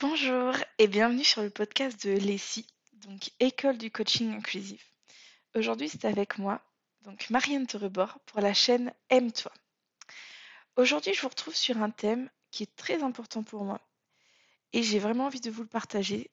Bonjour 0.00 0.54
et 0.78 0.86
bienvenue 0.86 1.24
sur 1.24 1.42
le 1.42 1.50
podcast 1.50 2.06
de 2.06 2.12
l'ESI, 2.12 2.66
donc 3.04 3.32
École 3.38 3.76
du 3.76 3.90
coaching 3.90 4.32
inclusif. 4.34 4.94
Aujourd'hui, 5.54 5.90
c'est 5.90 6.06
avec 6.06 6.38
moi, 6.38 6.62
donc 7.02 7.28
Marianne 7.28 7.66
Terebord, 7.66 8.18
pour 8.24 8.40
la 8.40 8.54
chaîne 8.54 8.94
Aime-toi. 9.10 9.52
Aujourd'hui, 10.76 11.12
je 11.12 11.20
vous 11.20 11.28
retrouve 11.28 11.54
sur 11.54 11.76
un 11.82 11.90
thème 11.90 12.30
qui 12.50 12.62
est 12.62 12.76
très 12.76 13.02
important 13.02 13.42
pour 13.42 13.62
moi 13.62 13.78
et 14.72 14.82
j'ai 14.82 14.98
vraiment 14.98 15.26
envie 15.26 15.42
de 15.42 15.50
vous 15.50 15.64
le 15.64 15.68
partager. 15.68 16.30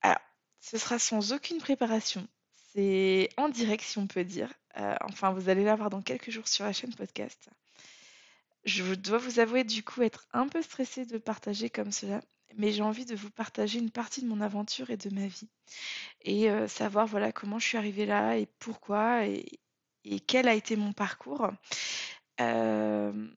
Alors, 0.00 0.20
ce 0.60 0.78
sera 0.78 1.00
sans 1.00 1.32
aucune 1.32 1.58
préparation, 1.58 2.28
c'est 2.72 3.28
en 3.36 3.48
direct 3.48 3.82
si 3.82 3.98
on 3.98 4.06
peut 4.06 4.24
dire. 4.24 4.52
Euh, 4.76 4.94
enfin, 5.00 5.32
vous 5.32 5.48
allez 5.48 5.64
l'avoir 5.64 5.90
dans 5.90 6.02
quelques 6.02 6.30
jours 6.30 6.46
sur 6.46 6.64
la 6.64 6.72
chaîne 6.72 6.94
podcast. 6.94 7.50
Je 8.64 8.94
dois 8.94 9.18
vous 9.18 9.40
avouer 9.40 9.64
du 9.64 9.82
coup 9.82 10.02
être 10.02 10.28
un 10.32 10.46
peu 10.46 10.62
stressée 10.62 11.06
de 11.06 11.18
partager 11.18 11.68
comme 11.70 11.90
cela, 11.90 12.20
mais 12.56 12.72
j'ai 12.72 12.82
envie 12.82 13.04
de 13.04 13.14
vous 13.14 13.30
partager 13.30 13.78
une 13.78 13.90
partie 13.90 14.22
de 14.22 14.26
mon 14.26 14.40
aventure 14.40 14.90
et 14.90 14.96
de 14.96 15.10
ma 15.14 15.26
vie 15.26 15.48
et 16.22 16.50
euh, 16.50 16.68
savoir 16.68 17.06
voilà 17.06 17.32
comment 17.32 17.58
je 17.58 17.66
suis 17.66 17.78
arrivée 17.78 18.06
là 18.06 18.36
et 18.36 18.46
pourquoi 18.58 19.26
et, 19.26 19.46
quel 20.26 20.48
a 20.48 20.54
été 20.54 20.76
mon 20.76 20.92
parcours. 20.92 21.50
Euh, 22.40 23.28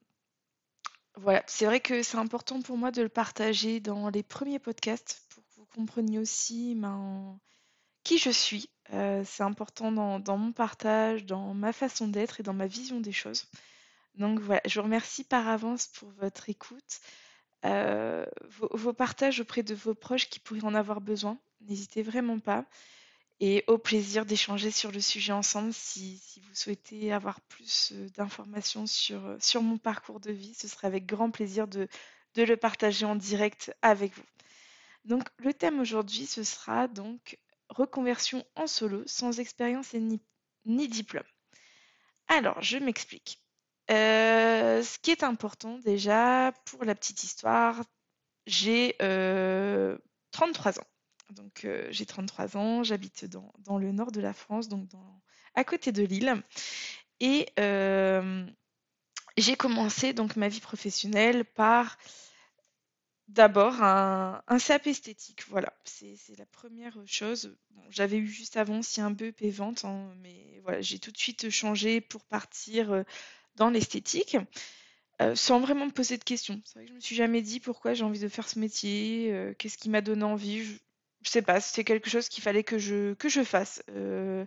voilà, 1.15 1.41
c'est 1.47 1.65
vrai 1.65 1.79
que 1.79 2.03
c'est 2.03 2.17
important 2.17 2.61
pour 2.61 2.77
moi 2.77 2.91
de 2.91 3.01
le 3.01 3.09
partager 3.09 3.79
dans 3.79 4.09
les 4.09 4.21
premiers 4.21 4.59
podcasts 4.59 5.21
pour 5.29 5.43
que 5.43 5.55
vous 5.55 5.65
compreniez 5.65 6.19
aussi 6.19 6.75
ben, 6.75 7.39
qui 8.03 8.17
je 8.17 8.29
suis. 8.29 8.69
Euh, 8.93 9.23
c'est 9.25 9.43
important 9.43 9.91
dans, 9.91 10.19
dans, 10.19 10.37
mon 10.37 10.51
partage, 10.51 11.25
dans 11.25 11.53
ma 11.53 11.73
façon 11.73 12.07
d'être 12.07 12.39
et 12.41 12.43
dans 12.43 12.53
ma 12.53 12.67
vision 12.67 12.99
des 12.99 13.13
choses. 13.13 13.45
Donc 14.15 14.39
voilà, 14.39 14.61
je 14.65 14.79
vous 14.79 14.83
remercie 14.83 15.23
par 15.23 15.47
avance 15.47 15.87
pour 15.87 16.09
votre 16.19 16.49
écoute. 16.49 16.99
Euh, 17.67 18.25
vos, 18.71 18.93
partages 18.93 19.41
auprès 19.41 19.61
de 19.61 19.75
vos 19.75 19.93
proches 19.93 20.29
qui 20.29 20.39
pourraient 20.39 20.63
en 20.63 20.73
avoir 20.73 21.01
besoin. 21.01 21.37
N'hésitez 21.61 22.01
vraiment 22.01 22.39
pas. 22.39 22.65
Et 23.39 23.63
au 23.67 23.77
plaisir 23.77 24.25
d'échanger 24.25 24.71
sur 24.71 24.91
le 24.91 25.01
sujet 25.01 25.33
ensemble 25.33 25.73
si, 25.73 26.21
vous 26.41 26.55
souhaitez 26.55 27.11
avoir 27.11 27.39
plus 27.41 27.91
euh, 27.93 28.09
d'informations 28.15 28.87
sur, 28.87 29.23
euh, 29.25 29.37
sur 29.39 29.61
mon 29.61 29.77
parcours 29.77 30.19
de 30.19 30.31
vie. 30.31 30.53
Ce 30.55 30.67
serait 30.67 30.87
avec 30.87 31.05
grand 31.05 31.29
plaisir 31.29 31.67
de, 31.67 31.87
de 32.35 32.43
le 32.43 32.57
partager 32.57 33.05
en 33.05 33.15
direct 33.15 33.75
avec 33.81 34.15
vous. 34.15 34.23
Donc 35.05 35.27
le 35.37 35.53
thème 35.53 35.79
aujourd'hui, 35.79 36.25
ce 36.25 36.43
sera 36.43 36.87
donc 36.87 37.37
reconversion 37.69 38.45
en 38.55 38.65
solo 38.65 39.03
sans 39.05 39.39
expérience 39.39 39.93
et 39.93 39.99
ni, 39.99 40.21
ni 40.65 40.87
diplôme. 40.87 41.23
Alors, 42.27 42.61
je 42.61 42.77
m'explique. 42.77 43.39
Euh, 43.89 44.83
ce 44.83 44.99
qui 44.99 45.11
est 45.11 45.23
important 45.23 45.77
déjà, 45.79 46.51
pour 46.65 46.83
la 46.83 46.95
petite 46.95 47.23
histoire, 47.23 47.83
j'ai 48.45 48.95
33 48.97 49.07
euh, 49.07 49.97
ans. 50.81 50.87
Donc 51.31 51.65
euh, 51.65 51.87
j'ai 51.89 52.05
33 52.05 52.57
ans, 52.57 52.83
j'habite 52.83 53.25
dans, 53.25 53.77
le 53.77 53.91
nord 53.91 54.11
de 54.11 54.21
la 54.21 54.33
France, 54.33 54.67
donc 54.67 54.89
à 55.55 55.63
côté 55.63 55.91
de 55.91 56.03
Lille. 56.03 56.41
Et 57.19 57.47
j'ai 59.37 59.55
commencé 59.55 60.13
donc 60.13 60.35
ma 60.35 60.47
vie 60.49 60.61
professionnelle 60.61 61.45
par 61.45 61.97
d'abord 63.27 63.83
un, 63.83 64.41
un, 64.47 64.57
CAP 64.57 64.87
esthétique. 64.87 65.43
Voilà, 65.49 65.73
c'est 65.83 66.17
la 66.37 66.45
première 66.45 66.97
chose. 67.05 67.57
J'avais 67.89 68.17
eu 68.17 68.27
juste 68.27 68.57
avant 68.57 68.79
aussi 68.79 69.01
un 69.01 69.11
BEP 69.11 69.43
vente, 69.51 69.85
hein, 69.85 70.13
mais 70.17 70.59
voilà, 70.63 70.81
j'ai 70.81 70.99
tout 70.99 71.11
de 71.11 71.17
suite 71.17 71.49
changé 71.49 71.99
pour 72.01 72.23
partir 72.25 73.03
dans 73.57 73.69
l'esthétique 73.69 74.37
euh, 75.19 75.35
sans 75.35 75.59
vraiment 75.59 75.87
me 75.87 75.91
poser 75.91 76.17
de 76.17 76.23
questions. 76.23 76.61
C'est 76.63 76.75
vrai 76.75 76.85
que 76.85 76.91
je 76.91 76.95
me 76.95 76.99
suis 76.99 77.15
jamais 77.15 77.41
dit 77.41 77.59
pourquoi 77.59 77.95
j'ai 77.95 78.03
envie 78.03 78.19
de 78.19 78.27
faire 78.29 78.47
ce 78.47 78.59
métier, 78.59 79.31
euh, 79.31 79.53
qu'est-ce 79.57 79.77
qui 79.77 79.89
m'a 79.89 80.01
donné 80.01 80.23
envie. 80.23 80.63
Je, 80.63 80.73
ne 80.73 80.77
sais 81.23 81.41
pas, 81.41 81.59
c'est 81.59 81.83
quelque 81.83 82.09
chose 82.09 82.29
qu'il 82.29 82.43
fallait 82.43 82.63
que 82.63 82.77
je, 82.77 83.15
que 83.15 83.27
je 83.27 83.43
fasse. 83.43 83.81
Euh, 83.89 84.45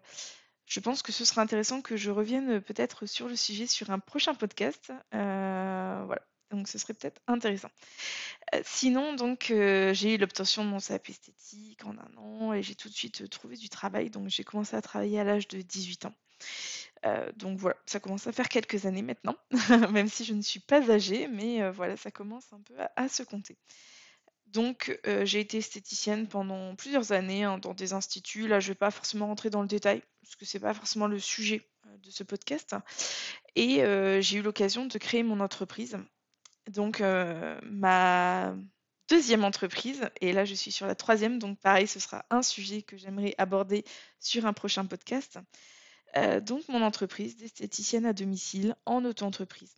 je 0.67 0.78
pense 0.78 1.02
que 1.02 1.11
ce 1.11 1.24
sera 1.24 1.42
intéressant 1.42 1.83
que 1.83 1.96
je 1.96 2.12
revienne 2.12 2.61
peut-être 2.61 3.07
sur 3.07 3.27
le 3.27 3.35
sujet 3.35 3.67
sur 3.67 3.90
un 3.90 3.98
prochain 3.98 4.35
podcast. 4.35 4.92
voilà. 5.12 6.23
Donc 6.52 6.68
ce 6.68 6.79
serait 6.79 6.95
peut-être 6.95 7.20
intéressant. 7.29 7.70
sinon, 8.64 9.14
donc 9.14 9.46
j'ai 9.48 10.14
eu 10.14 10.18
l'obtention 10.18 10.64
de 10.64 10.70
mon 10.70 10.79
CAP 10.79 11.08
esthétique 11.08 11.85
en 11.85 11.96
un 11.96 12.17
an 12.17 12.52
et 12.52 12.62
j'ai 12.62 12.74
tout 12.77 12.89
de 12.89 12.95
suite 12.95 13.29
trouvé 13.29 13.56
du 13.56 13.68
travail. 13.68 14.11
Donc 14.11 14.29
j'ai 14.29 14.45
commencé 14.45 14.77
à 14.77 14.83
travailler 14.83 15.18
à 15.18 15.24
l'âge 15.24 15.48
de 15.48 15.61
18 15.61 16.06
ans. 16.06 16.14
Euh, 17.06 17.30
donc 17.36 17.58
voilà, 17.58 17.77
ça 17.86 17.98
commence 17.98 18.27
à 18.27 18.33
faire 18.33 18.48
quelques 18.48 18.84
années 18.86 19.02
maintenant, 19.02 19.36
même 19.90 20.08
si 20.08 20.24
je 20.24 20.34
ne 20.34 20.42
suis 20.42 20.61
pas 20.61 20.90
âgée, 20.90 21.28
mais 21.28 21.62
euh, 21.62 21.70
voilà, 21.70 21.96
ça 21.96 22.11
commence 22.11 22.52
un 22.52 22.61
peu 22.61 22.74
à, 22.96 23.08
se 23.08 23.23
compter. 23.23 23.56
Donc 24.46 24.98
euh, 25.06 25.24
j'ai 25.24 25.40
été 25.40 25.58
esthéticienne 25.58 26.27
pendant 26.27 26.74
plusieurs 26.74 27.12
années 27.12 27.45
hein, 27.45 27.58
dans 27.58 27.73
des 27.73 27.92
instituts. 27.92 28.48
Là, 28.48 28.61
je 28.61 28.68
ne 28.68 28.73
vais 28.73 28.79
pas 28.79 28.90
forcément 28.90 29.27
rentrer 29.29 29.48
dans 29.48 29.62
le 29.62 29.68
détail, 29.68 30.02
parce 30.20 30.36
que 30.36 30.45
ce 30.45 30.56
n'est 30.56 30.62
pas 30.62 30.74
forcément 30.74 31.06
le 31.06 31.18
sujet 31.18 31.67
de 32.02 32.11
ce 32.11 32.23
podcast. 32.23 32.74
Et 33.56 33.83
j'ai 34.20 34.39
eu 34.39 34.42
l'occasion 34.42 34.86
de 34.86 34.98
créer 34.98 35.23
mon 35.23 35.40
entreprise. 35.40 35.96
Donc 36.68 37.00
ma 37.00 38.55
deuxième 39.08 39.45
entreprise, 39.45 40.08
et 40.20 40.33
là 40.33 40.45
je 40.45 40.55
suis 40.55 40.73
sur 40.73 40.86
la 40.86 40.95
troisième, 40.95 41.39
donc 41.39 41.58
pareil, 41.61 41.86
ce 41.86 42.00
sera 42.00 42.24
un 42.30 42.42
sujet 42.42 42.83
que 42.83 42.96
j'aimerais 42.96 43.34
aborder 43.39 43.84
sur 44.18 44.46
un 44.46 44.52
prochain 44.52 44.84
podcast. 44.84 45.39
Euh, 46.17 46.41
donc 46.41 46.69
mon 46.69 46.83
entreprise 46.83 47.37
d'esthéticienne 47.37 48.07
à 48.07 48.13
domicile 48.13 48.75
en 48.85 49.05
auto-entreprise 49.05 49.77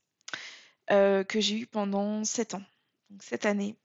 euh, 0.91 1.25
que 1.25 1.41
j'ai 1.41 1.59
eue 1.59 1.66
pendant 1.66 2.25
7 2.25 2.54
ans. 2.54 2.62
Donc 3.10 3.22
cette 3.22 3.47
année. 3.47 3.76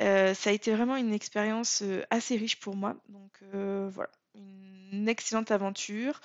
Euh, 0.00 0.34
ça 0.34 0.50
a 0.50 0.52
été 0.52 0.74
vraiment 0.74 0.96
une 0.96 1.12
expérience 1.12 1.84
assez 2.10 2.36
riche 2.36 2.58
pour 2.58 2.74
moi. 2.74 2.96
Donc 3.08 3.42
voilà, 3.52 4.10
une 4.34 5.08
excellente 5.08 5.50
aventure. 5.50 6.20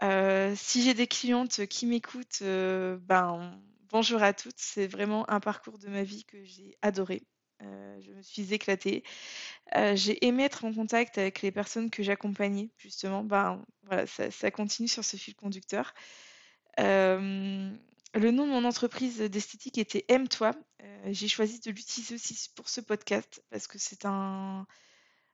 si 0.00 0.82
j'ai 0.82 0.94
des 0.94 1.06
clientes 1.06 1.66
qui 1.66 1.86
m'écoutent, 1.86 2.42
ben 2.42 3.60
bonjour 3.90 4.22
à 4.22 4.32
toutes. 4.32 4.58
C'est 4.58 4.86
vraiment 4.86 5.28
un 5.30 5.40
parcours 5.40 5.78
de 5.78 5.88
ma 5.88 6.02
vie 6.02 6.24
que 6.24 6.42
j'ai 6.44 6.76
adoré. 6.82 7.22
Euh, 7.62 8.00
je 8.00 8.12
me 8.12 8.22
suis 8.22 8.52
éclatée. 8.52 9.02
Euh, 9.76 9.94
j'ai 9.96 10.24
aimé 10.26 10.44
être 10.44 10.64
en 10.64 10.72
contact 10.72 11.18
avec 11.18 11.42
les 11.42 11.52
personnes 11.52 11.90
que 11.90 12.02
j'accompagnais, 12.02 12.70
justement. 12.78 13.24
Ben, 13.24 13.64
ça, 14.06 14.50
continue 14.50 14.88
sur 14.88 15.04
ce 15.04 15.16
fil 15.16 15.34
conducteur. 15.34 15.94
Euh, 16.80 17.70
le 18.14 18.30
nom 18.30 18.46
de 18.46 18.52
mon 18.52 18.64
entreprise 18.64 19.20
d'esthétique 19.20 19.78
était 19.78 20.04
Aime-toi. 20.08 20.52
j'ai 21.06 21.28
choisi 21.28 21.60
de 21.60 21.70
l'utiliser 21.70 22.14
aussi 22.14 22.48
pour 22.54 22.68
ce 22.68 22.80
podcast 22.80 23.42
parce 23.50 23.66
que 23.66 23.78
c'est 23.78 24.04
un, 24.04 24.66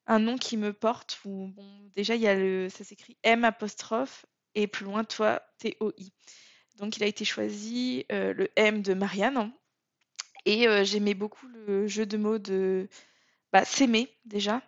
nom 0.09 0.39
qui 0.39 0.57
me 0.57 0.73
porte. 0.73 1.21
bon, 1.25 1.91
déjà, 1.97 2.15
il 2.15 2.23
y 2.23 2.29
a 2.29 2.71
ça 2.71 2.85
s'écrit 2.85 3.17
M 3.23 3.45
apostrophe 3.45 4.27
et 4.55 4.67
plus 4.67 4.85
loin, 4.85 5.05
toi, 5.05 5.43
T-O-I. 5.59 6.13
Donc, 6.77 6.97
il 6.97 7.03
a 7.03 7.07
été 7.07 7.25
choisi 7.25 8.05
le 8.11 8.49
M 8.57 8.83
de 8.83 8.95
Marianne 8.95 9.53
et 10.49 10.67
euh, 10.67 10.83
j'aimais 10.83 11.13
beaucoup 11.13 11.47
le 11.47 11.87
jeu 11.87 12.07
de 12.07 12.17
mots 12.17 12.39
de 12.39 12.89
bah, 13.53 13.67
s'aimer 13.67 14.09
déjà. 14.25 14.63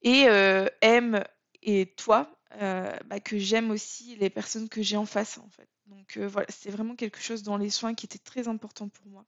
Et 0.00 0.26
euh, 0.26 0.66
aime 0.80 1.22
et 1.62 1.92
toi, 1.96 2.34
euh, 2.62 2.90
bah, 3.04 3.20
que 3.20 3.38
j'aime 3.38 3.70
aussi 3.70 4.16
les 4.16 4.30
personnes 4.30 4.70
que 4.70 4.80
j'ai 4.80 4.96
en 4.96 5.04
face 5.04 5.36
en 5.36 5.50
fait. 5.50 5.68
Donc 5.84 6.16
voilà, 6.16 6.46
c'était 6.48 6.70
vraiment 6.70 6.96
quelque 6.96 7.20
chose 7.20 7.42
dans 7.42 7.58
les 7.58 7.68
soins 7.68 7.94
qui 7.94 8.06
était 8.06 8.18
très 8.18 8.48
important 8.48 8.88
pour 8.88 9.06
moi. 9.06 9.26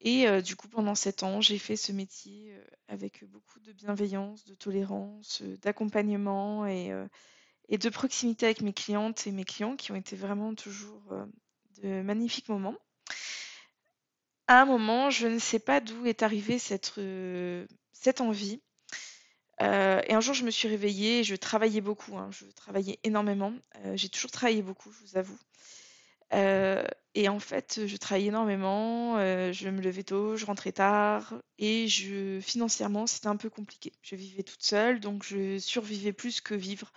Et 0.00 0.26
du 0.42 0.54
coup, 0.54 0.68
pendant 0.68 0.94
sept 0.94 1.22
ans, 1.22 1.40
j'ai 1.40 1.58
fait 1.58 1.76
ce 1.76 1.90
métier 1.90 2.54
avec 2.88 3.24
beaucoup 3.24 3.58
de 3.60 3.72
bienveillance, 3.72 4.44
de 4.44 4.54
tolérance, 4.54 5.40
d'accompagnement 5.62 6.66
et, 6.66 6.92
et, 7.70 7.78
de 7.78 7.88
proximité 7.88 8.44
avec 8.44 8.60
mes 8.60 8.74
clientes 8.74 9.26
et 9.26 9.30
mes 9.30 9.44
clients 9.44 9.76
qui 9.76 9.92
ont 9.92 9.96
été 9.96 10.14
vraiment 10.14 10.54
toujours 10.54 11.14
de 11.82 12.02
magnifiques 12.02 12.50
moments 12.50 12.76
à 14.54 14.62
un 14.62 14.66
moment, 14.66 15.10
je 15.10 15.26
ne 15.26 15.38
sais 15.38 15.58
pas 15.58 15.80
d'où 15.80 16.06
est 16.06 16.22
arrivée 16.22 16.58
cette, 16.58 16.94
euh, 16.98 17.66
cette 17.92 18.20
envie. 18.20 18.60
Euh, 19.62 20.00
et 20.06 20.14
un 20.14 20.20
jour, 20.20 20.34
je 20.34 20.44
me 20.44 20.50
suis 20.50 20.68
réveillée, 20.68 21.24
je 21.24 21.34
travaillais 21.34 21.80
beaucoup, 21.80 22.16
hein, 22.16 22.28
je 22.30 22.44
travaillais 22.46 22.98
énormément. 23.02 23.52
Euh, 23.84 23.96
j'ai 23.96 24.08
toujours 24.08 24.30
travaillé 24.30 24.62
beaucoup, 24.62 24.92
je 24.92 25.00
vous 25.00 25.16
avoue. 25.16 25.38
et 27.14 27.28
en 27.28 27.38
fait, 27.40 27.86
je 27.86 27.96
travaillais 27.96 28.28
énormément, 28.28 29.18
je 29.52 29.68
me 29.68 29.80
levais 29.80 30.02
tôt, 30.02 30.36
je 30.36 30.46
rentrais 30.46 30.72
tard, 30.72 31.34
et 31.58 31.86
financièrement, 32.40 33.06
c'était 33.06 33.28
un 33.28 33.36
peu 33.36 33.50
compliqué. 33.50 33.92
Je 34.02 34.16
vivais 34.16 34.42
toute 34.42 34.62
seule, 34.62 35.00
donc 35.00 35.24
je 35.24 35.58
survivais 35.58 36.12
plus 36.12 36.40
que 36.40 36.54
vivre. 36.54 36.92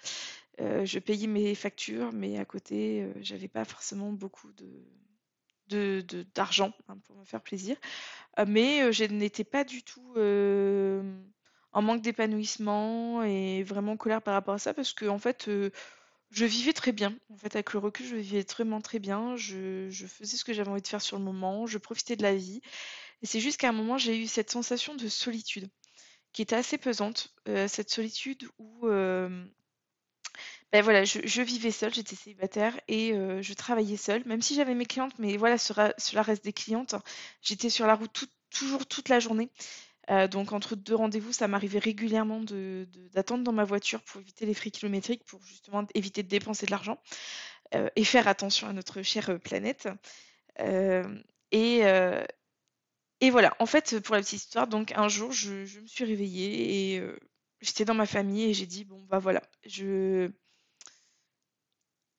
je 0.60 1.00
payais 1.00 1.28
mes 1.28 1.54
factures, 1.56 2.12
mais 2.14 2.40
à 2.40 2.46
côté, 2.46 3.08
j'avais 3.22 3.48
pas 3.48 3.66
forcément 3.66 4.12
beaucoup 4.12 4.52
de, 4.54 4.66
de, 5.70 6.04
d'argent 6.34 6.74
hein, 6.88 6.98
pour 7.06 7.16
me 7.16 7.26
faire 7.26 7.42
plaisir. 7.42 7.78
Euh, 8.40 8.46
mais 8.48 8.82
euh, 8.84 8.92
je 8.92 9.04
n'étais 9.06 9.44
pas 9.44 9.64
du 9.64 9.84
tout 9.84 10.14
euh, 10.18 11.02
en 11.72 11.82
manque 11.82 12.02
d'épanouissement 12.02 13.24
et 13.24 13.64
vraiment 13.64 13.94
en 13.94 13.98
colère 13.98 14.22
par 14.22 14.34
rapport 14.34 14.54
à 14.56 14.60
ça 14.60 14.74
parce 14.74 14.94
que 14.94 15.06
en 15.06 15.20
fait 15.20 15.50
je 16.30 16.46
vivais 16.46 16.74
très 16.74 16.92
bien. 16.92 17.16
En 17.30 17.38
fait, 17.38 17.56
avec 17.56 17.74
le 17.74 17.80
recul, 17.80 18.06
je 18.06 18.16
vivais 18.16 18.46
vraiment 18.50 18.82
très 18.82 19.00
bien. 19.00 19.38
Je, 19.38 19.90
je 19.90 20.08
faisais 20.08 20.38
ce 20.38 20.44
que 20.44 20.54
j'avais 20.54 20.70
envie 20.70 20.82
de 20.82 20.88
faire 20.88 21.02
sur 21.02 21.18
le 21.18 21.24
moment. 21.24 21.68
Je 21.68 21.78
profitais 21.78 22.18
de 22.18 22.24
la 22.24 22.36
vie. 22.36 22.62
Et 23.22 23.26
c'est 23.26 23.40
juste 23.40 23.60
qu'à 23.60 23.70
un 23.70 23.74
moment, 23.74 23.98
j'ai 23.98 24.18
eu 24.22 24.28
cette 24.28 24.52
sensation 24.52 24.96
de 24.96 25.08
solitude 25.08 25.70
qui 26.34 26.42
était 26.42 26.58
assez 26.58 26.78
pesante. 26.78 27.34
cette 27.68 27.90
solitude 27.90 28.46
où 28.60 28.88
ben 30.74 30.84
voilà, 30.84 31.06
je, 31.06 31.42
vivais 31.42 31.72
seule, 31.72 31.94
j'étais 31.94 32.16
célibataire 32.16 32.78
et 32.88 33.14
je 33.14 33.54
travaillais 33.54 33.98
seule, 33.98 34.24
même 34.26 34.42
si 34.42 34.56
j'avais 34.56 34.76
mes 34.76 34.86
clientes, 34.86 35.18
mais 35.18 35.38
voilà, 35.38 35.58
cela, 35.58 35.94
reste 36.16 36.44
des 36.44 36.54
clientes. 36.54 36.96
J'étais 37.42 37.70
sur 37.70 37.88
la 37.88 37.96
route 37.96 38.26
toujours 38.50 38.86
toute 38.86 39.08
la 39.10 39.20
journée. 39.20 39.50
donc 40.30 40.52
entre 40.52 40.76
deux 40.76 40.96
rendez-vous, 40.96 41.32
ça 41.32 41.48
m'arrivait 41.48 41.80
régulièrement 41.80 42.42
d'attendre 43.14 43.44
dans 43.46 43.54
ma 43.54 43.64
voiture 43.64 44.02
pour 44.04 44.20
éviter 44.22 44.46
les 44.46 44.54
frais 44.54 44.72
kilométriques, 44.72 45.24
pour 45.26 45.42
justement 45.44 45.86
éviter 45.96 46.24
de 46.24 46.28
dépenser 46.28 46.66
de 46.66 46.72
l'argent 46.72 47.02
et 47.96 48.04
faire 48.04 48.28
attention 48.28 48.68
à 48.68 48.74
notre 48.74 49.02
chère 49.04 49.40
planète. 49.40 49.88
et, 50.60 51.82
voilà, 53.32 53.56
en 53.60 53.66
fait, 53.66 54.00
pour 54.02 54.16
la 54.16 54.22
petite 54.22 54.42
histoire, 54.42 54.68
donc 54.68 54.92
un 54.98 55.08
jour, 55.08 55.32
je, 55.32 55.66
je 55.66 55.80
me 55.80 55.88
suis 55.88 56.04
réveillée 56.04 56.96
et 56.96 57.02
j'étais 57.62 57.86
dans 57.86 57.94
ma 57.94 58.06
famille 58.06 58.44
et 58.44 58.54
j'ai 58.54 58.66
dit, 58.66 58.86
bon, 58.86 59.02
bah 59.10 59.20
voilà, 59.20 59.42
je 59.66 60.30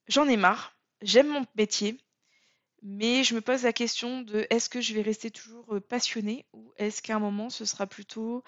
j'en 0.09 0.29
ai 0.29 0.37
marre, 0.37 0.77
j'aime 1.03 1.29
mon 1.29 1.45
métier, 1.57 1.99
mais 2.83 3.25
je 3.25 3.35
me 3.35 3.41
pose 3.41 3.65
la 3.65 3.73
question 3.73 4.23
de 4.23 4.47
est-ce 4.51 4.69
que 4.69 4.81
je 4.81 4.95
vais 4.95 5.03
rester 5.03 5.31
toujours 5.31 5.75
euh, 5.75 5.81
passionnée 5.81 6.47
ou 6.53 6.73
est-ce 6.77 7.03
qu'à 7.03 7.17
un 7.17 7.19
moment 7.19 7.51
ce 7.51 7.65
sera 7.65 7.87
plutôt 7.87 8.45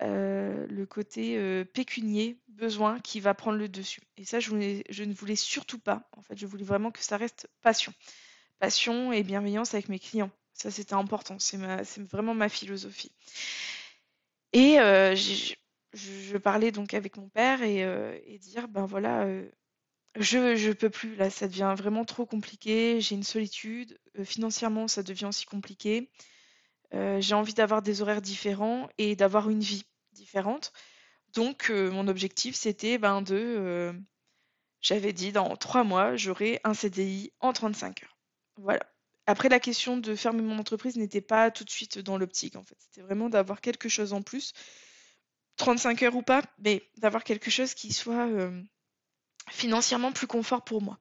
euh, 0.00 0.66
le 0.68 0.86
côté 0.86 1.36
euh, 1.36 1.64
pécunier, 1.64 2.38
besoin 2.48 3.00
qui 3.00 3.18
va 3.18 3.34
prendre 3.34 3.58
le 3.58 3.68
dessus. 3.68 4.02
Et 4.16 4.24
ça, 4.24 4.38
je, 4.38 4.54
ne 4.54 5.12
voulais 5.12 5.34
surtout 5.34 5.80
pas. 5.80 6.08
En 6.16 6.22
fait, 6.22 6.38
je 6.38 6.46
voulais 6.46 6.64
vraiment 6.64 6.92
que 6.92 7.02
ça 7.02 7.16
reste 7.16 7.48
passion. 7.62 7.92
Passion 8.60 9.12
et 9.12 9.24
bienveillance 9.24 9.74
avec 9.74 9.88
mes 9.88 9.98
clients. 9.98 10.30
Ça, 10.52 10.70
c'était 10.70 10.94
important. 10.94 11.36
C'est 11.40 11.58
vraiment 12.02 12.34
ma 12.34 12.48
philosophie. 12.48 13.12
Et 14.52 14.76
je, 14.76 16.36
parlais 16.36 16.70
donc 16.70 16.94
avec 16.94 17.16
mon 17.16 17.28
père 17.28 17.62
et 17.62 18.38
dire, 18.40 18.68
ben 18.68 18.86
voilà, 18.86 19.26
je 20.18 20.56
je 20.56 20.72
peux 20.72 20.90
plus 20.90 21.16
là, 21.16 21.30
ça 21.30 21.48
devient 21.48 21.74
vraiment 21.76 22.04
trop 22.04 22.26
compliqué, 22.26 23.00
j'ai 23.00 23.14
une 23.14 23.22
solitude, 23.22 23.98
euh, 24.18 24.24
financièrement 24.24 24.88
ça 24.88 25.02
devient 25.02 25.26
aussi 25.26 25.46
compliqué. 25.46 26.10
Euh, 26.94 27.20
j'ai 27.20 27.34
envie 27.34 27.54
d'avoir 27.54 27.82
des 27.82 28.02
horaires 28.02 28.22
différents 28.22 28.88
et 28.98 29.16
d'avoir 29.16 29.50
une 29.50 29.60
vie 29.60 29.84
différente. 30.12 30.72
Donc 31.34 31.70
euh, 31.70 31.90
mon 31.90 32.08
objectif 32.08 32.56
c'était 32.56 32.98
ben 32.98 33.22
de 33.22 33.94
j'avais 34.80 35.12
dit 35.12 35.32
dans 35.32 35.56
trois 35.56 35.84
mois, 35.84 36.16
j'aurai 36.16 36.60
un 36.64 36.74
CDI 36.74 37.32
en 37.40 37.52
35 37.52 38.04
heures. 38.04 38.16
Voilà. 38.56 38.86
Après 39.26 39.48
la 39.48 39.60
question 39.60 39.96
de 39.98 40.14
fermer 40.14 40.42
mon 40.42 40.58
entreprise 40.58 40.96
n'était 40.96 41.20
pas 41.20 41.50
tout 41.50 41.64
de 41.64 41.70
suite 41.70 41.98
dans 41.98 42.16
l'optique 42.16 42.56
en 42.56 42.62
fait. 42.62 42.76
C'était 42.78 43.02
vraiment 43.02 43.28
d'avoir 43.28 43.60
quelque 43.60 43.88
chose 43.88 44.12
en 44.12 44.22
plus. 44.22 44.52
35 45.56 46.02
heures 46.04 46.16
ou 46.16 46.22
pas, 46.22 46.42
mais 46.58 46.88
d'avoir 46.98 47.24
quelque 47.24 47.50
chose 47.50 47.74
qui 47.74 47.92
soit 47.92 48.28
financièrement 49.50 50.12
plus 50.12 50.26
confort 50.26 50.62
pour 50.62 50.82
moi. 50.82 50.98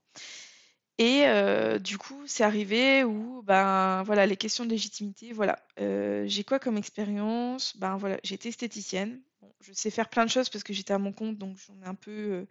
Et 1.00 1.28
euh, 1.28 1.78
du 1.78 1.98
coup, 1.98 2.24
c'est 2.26 2.44
arrivé 2.44 3.04
où, 3.04 3.44
ben 3.44 4.02
voilà, 4.04 4.26
les 4.26 4.38
questions 4.38 4.66
de 4.66 4.72
légitimité, 4.72 5.32
voilà. 5.32 5.60
Euh, 5.80 6.24
j'ai 6.28 6.44
quoi 6.44 6.58
comme 6.58 6.78
expérience? 6.78 7.78
Ben 7.78 7.98
voilà, 7.98 8.20
j'ai 8.24 8.36
été 8.36 8.50
esthéticienne. 8.50 9.22
je 9.62 9.74
sais 9.74 9.92
faire 9.92 10.10
plein 10.10 10.26
de 10.26 10.32
choses 10.32 10.50
parce 10.50 10.64
que 10.64 10.74
j'étais 10.74 10.94
à 10.94 10.98
mon 10.98 11.14
compte, 11.14 11.38
donc 11.38 11.58
j'en 11.68 11.80
ai 11.86 11.86
un 11.86 11.94
peu 11.94 12.48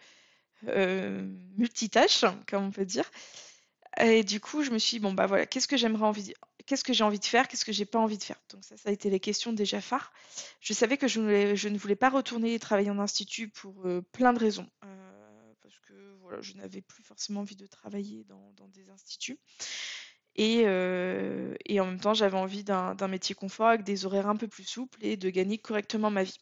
euh, 0.68 1.28
multitâche, 1.56 2.24
comme 2.46 2.64
on 2.64 2.70
peut 2.70 2.84
dire. 2.84 3.10
Et 4.00 4.22
du 4.22 4.40
coup, 4.40 4.62
je 4.62 4.70
me 4.70 4.78
suis 4.78 4.98
dit, 4.98 5.00
bon, 5.00 5.12
bah 5.12 5.26
voilà, 5.26 5.46
qu'est-ce 5.46 5.66
que 5.66 5.76
j'aimerais 5.76 6.04
envie, 6.06 6.32
qu'est-ce 6.66 6.84
que 6.84 6.92
j'ai 6.92 7.02
envie 7.02 7.18
de 7.18 7.24
faire, 7.24 7.48
qu'est-ce 7.48 7.64
que 7.64 7.72
j'ai 7.72 7.86
pas 7.86 7.98
envie 7.98 8.18
de 8.18 8.22
faire? 8.22 8.40
Donc 8.50 8.64
ça, 8.64 8.76
ça 8.76 8.90
a 8.90 8.92
été 8.92 9.10
les 9.10 9.20
questions 9.20 9.52
déjà 9.52 9.80
phares. 9.80 10.12
Je 10.60 10.72
savais 10.72 10.98
que 10.98 11.08
je 11.08 11.18
ne 11.20 11.78
voulais 11.78 11.96
pas 11.96 12.10
retourner 12.10 12.56
travailler 12.60 12.90
en 12.90 13.00
institut 13.00 13.48
pour 13.48 13.74
plein 14.12 14.32
de 14.32 14.38
raisons 14.38 14.68
je 16.40 16.54
n'avais 16.54 16.82
plus 16.82 17.02
forcément 17.02 17.40
envie 17.40 17.56
de 17.56 17.66
travailler 17.66 18.24
dans, 18.24 18.68
des 18.68 18.90
instituts. 18.90 19.38
Euh, 20.38 21.54
et, 21.64 21.80
en 21.80 21.86
même 21.86 22.00
temps, 22.00 22.14
j'avais 22.14 22.36
envie 22.36 22.64
d'un 22.64 23.08
métier 23.08 23.34
confort 23.34 23.68
avec 23.68 23.84
des 23.84 24.04
horaires 24.06 24.28
un 24.28 24.36
peu 24.36 24.48
plus 24.48 24.64
souples 24.64 24.98
et 25.04 25.16
de 25.16 25.30
gagner 25.30 25.58
correctement 25.58 26.10
ma 26.10 26.24
vie. 26.24 26.38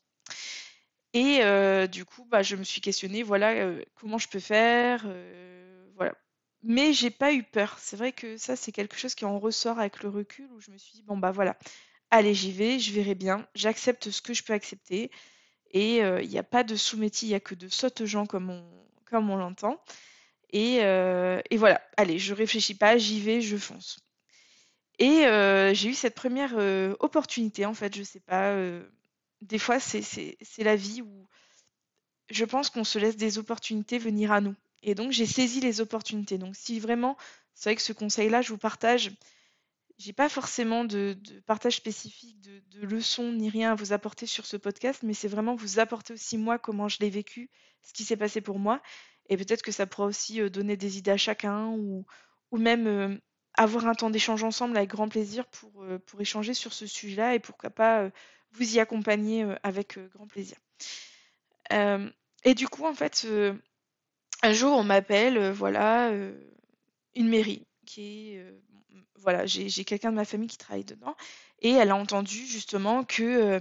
Et 1.12 1.42
euh, 1.42 1.86
du 1.86 2.04
coup, 2.04 2.24
bah, 2.24 2.42
je 2.42 2.56
me 2.56 2.64
suis 2.64 2.80
questionnée, 2.80 3.22
voilà, 3.22 3.52
euh, 3.52 3.82
comment 3.94 4.18
je 4.18 4.28
peux 4.28 4.40
faire, 4.40 5.06
voilà. 5.96 6.14
Mais 6.62 6.92
j'ai 6.92 7.10
pas 7.10 7.32
eu 7.32 7.42
peur. 7.42 7.76
C'est 7.78 7.96
vrai 7.96 8.12
que 8.12 8.36
ça, 8.36 8.56
c'est 8.56 8.72
quelque 8.72 8.96
chose 8.96 9.14
qui 9.14 9.24
en 9.24 9.38
ressort 9.38 9.78
avec 9.78 10.02
le 10.02 10.08
recul, 10.08 10.50
où 10.52 10.60
je 10.60 10.70
me 10.70 10.78
suis 10.78 10.94
dit, 10.94 11.02
bon 11.02 11.16
bah 11.16 11.30
voilà, 11.30 11.56
allez, 12.10 12.34
j'y 12.34 12.52
vais, 12.52 12.78
je 12.78 12.92
verrai 12.92 13.14
bien, 13.14 13.46
j'accepte 13.54 14.10
ce 14.10 14.22
que 14.22 14.34
je 14.34 14.42
peux 14.42 14.54
accepter. 14.54 15.10
Et 15.72 15.98
il 15.98 16.28
n'y 16.28 16.38
a 16.38 16.44
pas 16.44 16.64
de 16.64 16.76
sous-métier, 16.76 17.28
il 17.28 17.30
n'y 17.30 17.36
a 17.36 17.40
que 17.40 17.54
de 17.54 17.68
sottes 17.68 18.04
gens 18.04 18.26
comme 18.26 18.50
on, 18.50 18.83
comme 19.14 19.30
on 19.30 19.36
l'entend. 19.36 19.80
Euh, 20.54 21.40
et, 21.48 21.56
voilà, 21.56 21.80
allez, 21.96 22.18
je 22.18 22.34
réfléchis 22.34 22.74
pas, 22.74 22.98
j'y 22.98 23.20
vais, 23.20 23.40
je 23.40 23.56
fonce. 23.56 24.00
Et 24.98 25.26
euh, 25.26 25.72
j'ai 25.72 25.90
eu 25.90 25.94
cette 25.94 26.16
première 26.16 26.54
euh, 26.56 26.96
opportunité, 26.98 27.64
en 27.64 27.74
fait, 27.74 27.94
je 27.96 28.02
sais 28.02 28.18
pas. 28.18 28.56
des 29.40 29.58
fois, 29.60 29.78
c'est 29.78 30.36
la 30.58 30.74
vie 30.74 31.00
où 31.02 31.28
je 32.28 32.44
pense 32.44 32.70
qu'on 32.70 32.82
se 32.82 32.98
laisse 32.98 33.16
des 33.16 33.38
opportunités 33.38 33.98
venir 33.98 34.32
à 34.32 34.40
nous. 34.40 34.56
Et 34.82 34.96
donc, 34.96 35.12
j'ai 35.12 35.26
saisi 35.26 35.60
les 35.60 35.80
opportunités. 35.80 36.36
Donc, 36.36 36.56
si 36.56 36.80
vraiment, 36.80 37.16
c'est 37.54 37.70
vrai 37.70 37.76
que 37.76 37.82
ce 37.82 37.92
conseil-là, 37.92 38.42
je 38.42 38.48
vous 38.48 38.58
partage, 38.58 39.12
j'ai 39.98 40.12
pas 40.12 40.28
forcément 40.28 40.84
de, 40.84 41.16
partage 41.46 41.76
spécifique, 41.76 42.40
de, 42.40 42.86
leçons 42.86 43.32
ni 43.32 43.48
rien 43.48 43.72
à 43.72 43.74
vous 43.74 43.92
apporter 43.92 44.26
sur 44.26 44.46
ce 44.46 44.56
podcast, 44.56 45.02
mais 45.02 45.14
c'est 45.14 45.28
vraiment 45.28 45.54
vous 45.54 45.78
apporter 45.78 46.12
aussi 46.12 46.36
moi 46.36 46.58
comment 46.58 46.88
je 46.88 46.98
l'ai 47.00 47.10
vécu, 47.10 47.50
ce 47.82 47.92
qui 47.92 48.04
s'est 48.04 48.16
passé 48.16 48.40
pour 48.40 48.58
moi, 48.58 48.82
et 49.28 49.36
peut-être 49.36 49.62
que 49.62 49.72
ça 49.72 49.86
pourra 49.86 50.08
aussi 50.08 50.40
euh, 50.40 50.50
donner 50.50 50.76
des 50.76 50.98
idées 50.98 51.12
à 51.12 51.16
chacun 51.16 51.68
ou, 51.68 52.04
ou 52.50 52.58
même 52.58 52.86
euh, 52.86 53.16
avoir 53.54 53.86
un 53.86 53.94
temps 53.94 54.10
d'échange 54.10 54.42
ensemble 54.42 54.76
avec 54.76 54.90
grand 54.90 55.08
plaisir 55.08 55.46
pour, 55.46 55.84
euh, 55.84 55.98
pour 55.98 56.20
échanger 56.20 56.54
sur 56.54 56.72
ce 56.72 56.86
sujet-là 56.86 57.34
et 57.34 57.38
pourquoi 57.38 57.70
pas 57.70 58.10
vous 58.52 58.76
y 58.76 58.80
accompagner 58.80 59.44
avec 59.64 59.98
grand 60.12 60.28
plaisir. 60.28 60.56
et 61.70 62.54
du 62.54 62.68
coup, 62.68 62.84
en 62.84 62.94
fait, 62.94 63.26
un 64.42 64.52
jour, 64.52 64.76
on 64.76 64.84
m'appelle, 64.84 65.50
voilà, 65.50 66.12
une 67.16 67.28
mairie 67.28 67.66
qui 67.84 68.34
est 68.34 68.54
voilà, 69.16 69.46
j'ai 69.46 69.84
quelqu'un 69.84 70.10
de 70.10 70.16
ma 70.16 70.24
famille 70.24 70.48
qui 70.48 70.58
travaille 70.58 70.84
dedans 70.84 71.16
et 71.60 71.70
elle 71.70 71.90
a 71.90 71.96
entendu 71.96 72.46
justement 72.46 73.04
que 73.04 73.22
euh, 73.22 73.60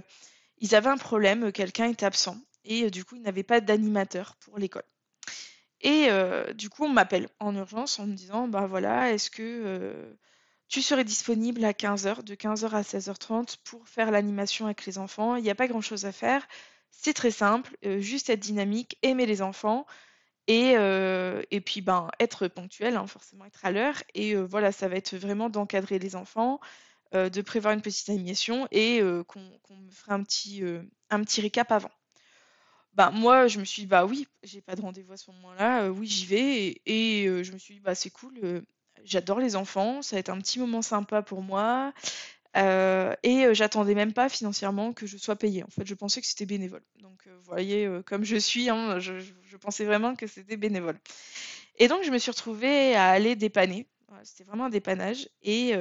ils 0.59 0.75
avaient 0.75 0.89
un 0.89 0.97
problème, 0.97 1.51
quelqu'un 1.51 1.89
était 1.89 2.05
absent 2.05 2.37
et 2.65 2.83
euh, 2.83 2.89
du 2.89 3.05
coup 3.05 3.15
ils 3.15 3.21
n'avaient 3.21 3.43
pas 3.43 3.61
d'animateur 3.61 4.35
pour 4.37 4.59
l'école. 4.59 4.83
Et 5.81 6.07
euh, 6.09 6.53
du 6.53 6.69
coup 6.69 6.85
on 6.85 6.89
m'appelle 6.89 7.29
en 7.39 7.55
urgence 7.55 7.99
en 7.99 8.05
me 8.05 8.13
disant 8.13 8.47
bah 8.47 8.67
voilà 8.67 9.11
est-ce 9.11 9.29
que 9.29 9.93
tu 10.67 10.81
serais 10.81 11.03
disponible 11.03 11.63
à 11.65 11.71
15h, 11.71 12.23
de 12.23 12.35
15h 12.35 12.69
à 12.71 12.81
16h30 12.81 13.57
pour 13.63 13.87
faire 13.87 14.11
l'animation 14.11 14.65
avec 14.65 14.85
les 14.85 14.97
enfants? 14.97 15.35
Il 15.35 15.43
n'y 15.43 15.49
a 15.49 15.55
pas 15.55 15.67
grand-chose 15.67 16.05
à 16.05 16.11
faire. 16.11 16.47
C'est 16.89 17.13
très 17.13 17.31
simple, 17.31 17.75
juste 17.99 18.29
être 18.29 18.39
dynamique, 18.39 18.97
aimer 19.01 19.25
les 19.25 19.41
enfants. 19.41 19.85
Et, 20.47 20.73
euh, 20.77 21.41
et 21.51 21.61
puis, 21.61 21.81
ben, 21.81 22.09
être 22.19 22.47
ponctuel, 22.47 22.97
hein, 22.97 23.07
forcément 23.07 23.45
être 23.45 23.65
à 23.65 23.71
l'heure. 23.71 24.03
Et 24.13 24.35
euh, 24.35 24.45
voilà, 24.45 24.71
ça 24.71 24.87
va 24.87 24.95
être 24.95 25.15
vraiment 25.15 25.49
d'encadrer 25.49 25.99
les 25.99 26.15
enfants, 26.15 26.59
euh, 27.15 27.29
de 27.29 27.41
prévoir 27.41 27.73
une 27.73 27.81
petite 27.81 28.09
animation 28.09 28.67
et 28.71 29.01
qu'on 29.27 29.75
me 29.77 29.91
ferait 29.91 30.13
un 30.13 30.23
petit, 30.23 30.63
un 31.09 31.23
petit 31.23 31.41
récap 31.41 31.71
avant. 31.71 31.91
Ben, 32.93 33.09
moi, 33.11 33.47
je 33.47 33.59
me 33.59 33.65
suis 33.65 33.83
dit, 33.83 33.87
bah 33.87 34.05
oui, 34.05 34.27
j'ai 34.43 34.61
pas 34.61 34.75
de 34.75 34.81
rendez-vous 34.81 35.13
à 35.13 35.17
ce 35.17 35.31
moment-là, 35.31 35.89
oui, 35.89 36.07
j'y 36.07 36.25
vais. 36.25 36.81
Et, 36.85 37.23
et 37.23 37.43
je 37.43 37.51
me 37.51 37.57
suis 37.57 37.75
dit, 37.75 37.79
bah 37.79 37.95
c'est 37.95 38.11
cool, 38.11 38.63
j'adore 39.03 39.39
les 39.39 39.55
enfants, 39.55 40.01
ça 40.01 40.15
va 40.15 40.19
être 40.19 40.29
un 40.29 40.39
petit 40.39 40.59
moment 40.59 40.81
sympa 40.81 41.21
pour 41.23 41.41
moi. 41.41 41.93
Euh, 42.55 43.15
et 43.23 43.45
euh, 43.45 43.53
j'attendais 43.53 43.95
même 43.95 44.13
pas 44.13 44.29
financièrement 44.29 44.93
que 44.93 45.07
je 45.07 45.17
sois 45.17 45.35
payée. 45.35 45.63
En 45.63 45.69
fait, 45.69 45.85
je 45.85 45.95
pensais 45.95 46.21
que 46.21 46.27
c'était 46.27 46.45
bénévole. 46.45 46.83
Donc, 46.99 47.25
euh, 47.25 47.35
vous 47.35 47.43
voyez, 47.43 47.89
comme 48.05 48.23
je 48.23 48.35
suis, 48.35 48.69
hein, 48.69 48.99
je, 48.99 49.57
pensais 49.57 49.85
vraiment 49.85 50.15
que 50.15 50.27
c'était 50.27 50.57
bénévole. 50.57 50.99
Et 51.77 51.87
donc, 51.87 52.03
je 52.03 52.11
me 52.11 52.17
suis 52.17 52.31
retrouvée 52.31 52.95
à 52.95 53.09
aller 53.09 53.35
dépanner. 53.35 53.87
c'était 54.23 54.43
vraiment 54.43 54.65
un 54.65 54.69
dépannage. 54.69 55.29
Et, 55.41 55.73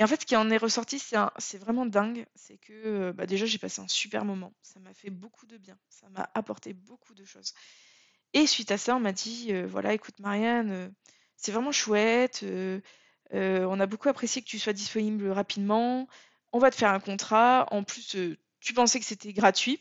en 0.00 0.06
fait, 0.06 0.22
ce 0.22 0.26
qui 0.26 0.36
en 0.36 0.50
est 0.50 0.56
ressorti, 0.56 0.98
c'est 0.98 1.58
vraiment 1.58 1.86
dingue. 1.86 2.26
C'est 2.34 2.56
que 2.58 3.12
bah, 3.12 3.26
déjà, 3.26 3.44
j'ai 3.46 3.58
passé 3.58 3.82
un 3.82 3.88
super 3.88 4.24
moment. 4.24 4.54
Ça 4.62 4.80
m'a 4.80 4.94
fait 4.94 5.10
beaucoup 5.10 5.46
de 5.46 5.58
bien. 5.58 5.78
Ça 5.90 6.08
m'a 6.10 6.30
apporté 6.34 6.72
beaucoup 6.72 7.14
de 7.14 7.24
choses. 7.24 7.52
Et 8.32 8.46
suite 8.46 8.70
à 8.70 8.78
ça, 8.78 8.96
on 8.96 9.00
m'a 9.00 9.12
dit, 9.12 9.52
voilà, 9.64 9.92
écoute, 9.92 10.18
Marianne, 10.20 10.94
c'est 11.36 11.52
vraiment 11.52 11.72
chouette. 11.72 12.42
On 13.32 13.80
a 13.80 13.86
beaucoup 13.86 14.08
apprécié 14.08 14.42
que 14.42 14.46
tu 14.46 14.58
sois 14.58 14.72
disponible 14.72 15.28
rapidement. 15.30 16.08
On 16.52 16.58
va 16.58 16.70
te 16.70 16.76
faire 16.76 16.92
un 16.92 17.00
contrat. 17.00 17.66
En 17.70 17.82
plus, 17.82 18.14
euh, 18.16 18.36
tu 18.60 18.74
pensais 18.74 19.00
que 19.00 19.06
c'était 19.06 19.32
gratuit. 19.32 19.80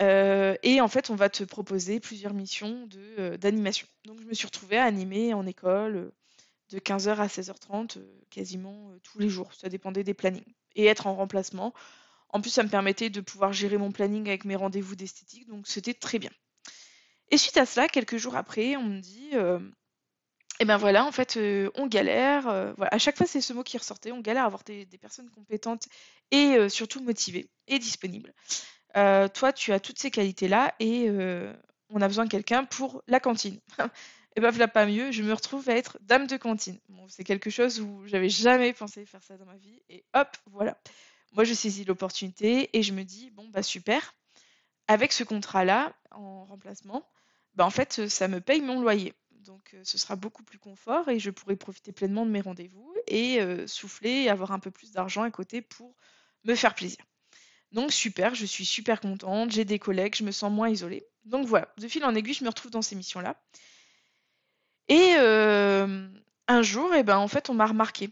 Euh, 0.00 0.56
et 0.62 0.80
en 0.80 0.88
fait, 0.88 1.10
on 1.10 1.14
va 1.14 1.28
te 1.28 1.44
proposer 1.44 2.00
plusieurs 2.00 2.34
missions 2.34 2.88
d'animation. 3.38 3.86
Donc, 4.06 4.20
je 4.20 4.26
me 4.26 4.34
suis 4.34 4.46
retrouvée 4.46 4.78
à 4.78 4.84
animer 4.84 5.34
en 5.34 5.46
école 5.46 6.12
de 6.70 6.78
15h 6.78 7.16
à 7.16 7.26
16h30 7.26 7.98
quasiment 8.30 8.92
tous 9.02 9.18
les 9.18 9.28
jours. 9.28 9.52
Ça 9.54 9.68
dépendait 9.68 10.04
des 10.04 10.14
plannings. 10.14 10.54
Et 10.74 10.86
être 10.86 11.06
en 11.06 11.14
remplacement. 11.14 11.74
En 12.30 12.40
plus, 12.40 12.50
ça 12.50 12.62
me 12.62 12.68
permettait 12.68 13.10
de 13.10 13.20
pouvoir 13.20 13.52
gérer 13.52 13.76
mon 13.76 13.92
planning 13.92 14.28
avec 14.28 14.44
mes 14.44 14.56
rendez-vous 14.56 14.94
d'esthétique, 14.94 15.48
donc 15.48 15.66
c'était 15.66 15.94
très 15.94 16.20
bien. 16.20 16.30
Et 17.30 17.36
suite 17.36 17.56
à 17.56 17.66
cela, 17.66 17.88
quelques 17.88 18.18
jours 18.18 18.36
après, 18.36 18.76
on 18.76 18.84
me 18.84 19.00
dit 19.00 19.30
et 20.60 20.66
ben 20.66 20.76
voilà, 20.76 21.06
en 21.06 21.10
fait, 21.10 21.38
euh, 21.38 21.70
on 21.74 21.86
galère. 21.86 22.46
Euh. 22.46 22.74
À 22.90 22.98
chaque 22.98 23.16
fois, 23.16 23.26
c'est 23.26 23.40
ce 23.40 23.54
mot 23.54 23.62
qui 23.62 23.78
ressortait. 23.78 24.12
On 24.12 24.20
galère 24.20 24.42
à 24.42 24.46
avoir 24.46 24.62
des, 24.62 24.86
personnes 25.00 25.30
compétentes 25.30 25.88
et 26.30 26.54
euh, 26.58 26.68
surtout 26.68 27.02
motivées 27.02 27.48
et 27.66 27.78
disponibles. 27.78 28.34
toi, 28.94 29.52
tu 29.54 29.72
as 29.72 29.80
toutes 29.80 29.98
ces 29.98 30.10
qualités-là 30.10 30.74
et 30.78 31.08
on 31.88 32.02
a 32.02 32.06
besoin 32.06 32.26
de 32.26 32.30
quelqu'un 32.30 32.64
pour 32.64 33.02
la 33.08 33.20
cantine. 33.20 33.58
et 34.36 34.40
ben 34.40 34.50
voilà, 34.50 34.68
pas 34.68 34.84
mieux. 34.84 35.10
Je 35.12 35.22
me 35.22 35.32
retrouve 35.32 35.66
à 35.70 35.74
être 35.74 35.98
dame 36.02 36.26
de 36.26 36.36
cantine. 36.36 36.78
Bon, 36.90 37.08
c'est 37.08 37.24
quelque 37.24 37.48
chose 37.48 37.80
où 37.80 38.06
j'avais 38.06 38.28
jamais 38.28 38.74
pensé 38.74 39.06
faire 39.06 39.22
ça 39.22 39.38
dans 39.38 39.46
ma 39.46 39.56
vie. 39.56 39.82
Et 39.88 40.04
hop, 40.12 40.28
voilà. 40.46 40.76
Moi, 41.32 41.44
je 41.44 41.54
saisis 41.54 41.84
l'opportunité 41.84 42.68
et 42.76 42.82
je 42.82 42.92
me 42.92 43.04
dis 43.04 43.30
bon 43.30 43.48
bah 43.48 43.62
super. 43.62 44.14
Avec 44.88 45.12
ce 45.12 45.24
contrat-là 45.24 45.94
en 46.10 46.44
remplacement, 46.44 47.08
bah 47.54 47.64
en 47.64 47.70
fait, 47.70 48.08
ça 48.08 48.28
me 48.28 48.40
paye 48.40 48.60
mon 48.60 48.82
loyer. 48.82 49.14
Donc 49.40 49.74
euh, 49.74 49.80
ce 49.84 49.98
sera 49.98 50.16
beaucoup 50.16 50.42
plus 50.42 50.58
confort 50.58 51.08
et 51.08 51.18
je 51.18 51.30
pourrai 51.30 51.56
profiter 51.56 51.92
pleinement 51.92 52.26
de 52.26 52.30
mes 52.30 52.40
rendez-vous 52.40 52.94
et 53.06 53.40
euh, 53.40 53.66
souffler 53.66 54.22
et 54.22 54.30
avoir 54.30 54.52
un 54.52 54.58
peu 54.58 54.70
plus 54.70 54.92
d'argent 54.92 55.22
à 55.22 55.30
côté 55.30 55.62
pour 55.62 55.94
me 56.44 56.54
faire 56.54 56.74
plaisir. 56.74 57.04
Donc 57.72 57.92
super, 57.92 58.34
je 58.34 58.44
suis 58.44 58.64
super 58.64 59.00
contente, 59.00 59.52
j'ai 59.52 59.64
des 59.64 59.78
collègues, 59.78 60.16
je 60.16 60.24
me 60.24 60.32
sens 60.32 60.50
moins 60.50 60.68
isolée. 60.68 61.06
Donc 61.24 61.46
voilà, 61.46 61.72
de 61.78 61.86
fil 61.86 62.04
en 62.04 62.14
aiguille, 62.14 62.34
je 62.34 62.44
me 62.44 62.48
retrouve 62.48 62.70
dans 62.70 62.82
ces 62.82 62.96
missions-là. 62.96 63.40
Et 64.88 65.14
euh, 65.18 66.08
un 66.48 66.62
jour, 66.62 66.92
eh 66.94 67.04
ben, 67.04 67.18
en 67.18 67.28
fait, 67.28 67.48
on 67.48 67.54
m'a 67.54 67.66
remarqué. 67.66 68.10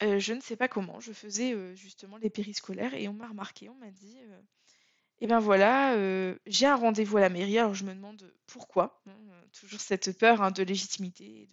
je 0.00 0.32
ne 0.32 0.40
sais 0.40 0.56
pas 0.56 0.66
comment, 0.66 0.98
je 0.98 1.12
faisais 1.12 1.54
justement 1.76 2.16
les 2.16 2.30
périscolaires 2.30 2.94
et 2.94 3.06
on 3.06 3.12
m'a 3.12 3.28
remarqué, 3.28 3.68
on 3.68 3.76
m'a 3.76 3.90
dit 3.92 4.18
et 5.20 5.26
ben 5.26 5.38
voilà, 5.38 5.94
euh, 5.94 6.34
j'ai 6.46 6.66
un 6.66 6.76
rendez-vous 6.76 7.18
à 7.18 7.20
la 7.20 7.28
mairie, 7.28 7.58
alors 7.58 7.74
je 7.74 7.84
me 7.84 7.94
demande 7.94 8.32
pourquoi. 8.46 9.02
Hein, 9.06 9.12
euh, 9.30 9.42
toujours 9.52 9.80
cette 9.80 10.18
peur 10.18 10.40
hein, 10.40 10.50
de 10.50 10.62
légitimité, 10.62 11.46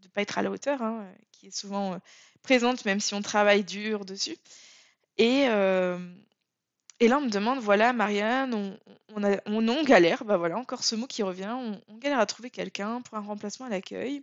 de 0.00 0.06
ne 0.06 0.08
pas 0.12 0.20
être 0.20 0.36
à 0.36 0.42
la 0.42 0.50
hauteur, 0.50 0.82
hein, 0.82 1.10
qui 1.32 1.46
est 1.46 1.56
souvent 1.56 1.94
euh, 1.94 1.98
présente, 2.42 2.84
même 2.84 3.00
si 3.00 3.14
on 3.14 3.22
travaille 3.22 3.64
dur 3.64 4.04
dessus. 4.04 4.36
Et, 5.16 5.46
là, 5.46 7.18
on 7.18 7.22
me 7.22 7.30
demande, 7.30 7.60
voilà, 7.60 7.92
Marianne, 7.92 8.52
on, 8.54 8.78
on, 9.46 9.84
galère, 9.84 10.24
bah 10.24 10.36
voilà, 10.36 10.58
encore 10.58 10.84
ce 10.84 10.94
mot 10.94 11.06
qui 11.06 11.22
revient, 11.22 11.54
on, 11.88 11.96
galère 11.96 12.18
à 12.18 12.26
trouver 12.26 12.50
quelqu'un 12.50 13.00
pour 13.02 13.16
un 13.16 13.20
remplacement 13.20 13.66
à 13.66 13.70
l'accueil. 13.70 14.22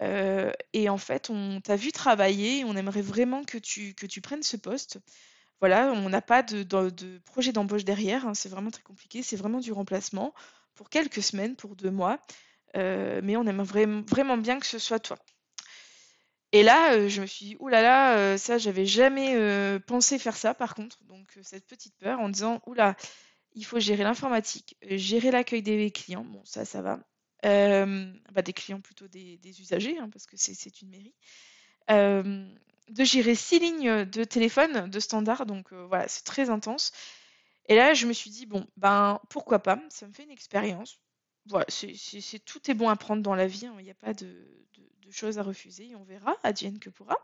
et 0.00 0.88
en 0.88 0.98
fait, 0.98 1.30
on 1.30 1.60
t'a 1.60 1.76
vu 1.76 1.90
travailler, 1.90 2.64
on 2.64 2.76
aimerait 2.76 3.02
vraiment 3.02 3.44
que 3.44 3.58
tu, 3.58 3.94
que 3.94 4.06
tu 4.06 4.20
prennes 4.20 4.42
ce 4.42 4.56
poste. 4.56 5.00
Voilà, 5.60 5.92
on 5.92 6.08
n'a 6.08 6.20
pas 6.20 6.42
de, 6.42 7.18
projet 7.24 7.52
d'embauche 7.52 7.84
derrière, 7.84 8.26
hein, 8.26 8.34
c'est 8.34 8.48
vraiment 8.48 8.70
très 8.70 8.82
compliqué, 8.82 9.22
c'est 9.22 9.36
vraiment 9.36 9.60
du 9.60 9.72
remplacement 9.72 10.34
pour 10.74 10.90
quelques 10.90 11.22
semaines, 11.22 11.56
pour 11.56 11.76
deux 11.76 11.90
mois, 11.90 12.18
euh, 12.76 13.20
mais 13.22 13.36
on 13.36 13.46
aime 13.46 13.62
vraiment 13.62 14.36
bien 14.36 14.58
que 14.58 14.66
ce 14.66 14.78
soit 14.78 14.98
toi. 14.98 15.16
Et 16.52 16.62
là, 16.62 16.94
euh, 16.94 17.08
je 17.08 17.20
me 17.20 17.26
suis 17.26 17.46
dit, 17.46 17.56
oulala, 17.60 18.16
euh, 18.16 18.36
ça, 18.36 18.58
j'avais 18.58 18.86
jamais 18.86 19.80
pensé 19.86 20.18
faire 20.18 20.36
ça 20.36 20.54
par 20.54 20.74
contre, 20.74 21.02
donc 21.04 21.26
cette 21.42 21.66
petite 21.66 21.96
peur 21.98 22.20
en 22.20 22.28
disant, 22.28 22.60
oula, 22.66 22.96
il 23.54 23.64
faut 23.64 23.78
gérer 23.78 24.02
l'informatique, 24.02 24.76
gérer 24.82 25.30
l'accueil 25.30 25.62
des 25.62 25.90
clients, 25.90 26.24
bon, 26.24 26.44
ça, 26.44 26.64
ça 26.64 26.82
va. 26.82 27.00
Bah, 27.42 28.42
des 28.42 28.52
clients 28.52 28.80
plutôt 28.80 29.06
des, 29.06 29.60
usagers, 29.60 29.98
hein, 29.98 30.08
parce 30.10 30.26
que 30.26 30.36
c'est 30.36 30.82
une 30.82 30.90
mairie 30.90 31.14
de 32.88 33.04
gérer 33.04 33.34
six 33.34 33.58
lignes 33.58 34.04
de 34.04 34.24
téléphone 34.24 34.90
de 34.90 35.00
standard, 35.00 35.46
donc 35.46 35.72
euh, 35.72 35.86
voilà, 35.86 36.08
c'est 36.08 36.24
très 36.24 36.50
intense. 36.50 36.92
Et 37.66 37.76
là, 37.76 37.94
je 37.94 38.06
me 38.06 38.12
suis 38.12 38.30
dit, 38.30 38.46
bon, 38.46 38.66
ben 38.76 39.20
pourquoi 39.30 39.58
pas, 39.58 39.80
ça 39.88 40.06
me 40.06 40.12
fait 40.12 40.24
une 40.24 40.30
expérience. 40.30 40.98
Voilà, 41.46 41.66
c'est, 41.68 41.94
tout 42.44 42.70
est 42.70 42.74
bon 42.74 42.88
à 42.88 42.96
prendre 42.96 43.22
dans 43.22 43.34
la 43.34 43.46
vie, 43.46 43.66
hein. 43.66 43.74
il 43.78 43.84
n'y 43.84 43.90
a 43.90 43.94
pas 43.94 44.14
de, 44.14 44.46
choses 45.10 45.38
à 45.38 45.42
refuser, 45.42 45.94
on 45.94 46.04
verra, 46.04 46.36
adienne 46.42 46.78
que 46.78 46.90
pourra. 46.90 47.16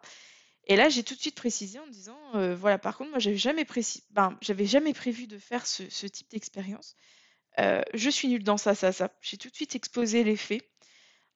Et 0.67 0.77
là, 0.77 0.89
j'ai 0.89 1.03
tout 1.03 1.15
de 1.15 1.21
suite 1.21 1.35
précisé 1.35 1.79
en 1.79 1.87
disant, 1.87 2.19
euh, 2.35 2.55
voilà, 2.55 2.79
par 2.79 2.97
contre, 2.97 3.11
moi, 3.11 3.19
j'avais 3.19 3.39
jamais, 3.39 3.67
ben, 4.11 4.39
jamais 4.41 4.93
prévu 4.93 5.27
de 5.27 5.39
faire 5.39 5.67
ce, 5.67 6.07
type 6.07 6.31
d'expérience. 6.31 6.95
Euh, 7.59 7.83
je 7.95 8.11
suis 8.11 8.29
nulle 8.29 8.45
dans 8.45 8.59
ça, 8.59 8.75
ça, 8.75 8.93
ça. 8.93 9.11
J'ai 9.21 9.37
tout 9.37 9.49
de 9.49 9.55
suite 9.55 9.75
exposé 9.75 10.23
les 10.23 10.37
faits 10.37 10.63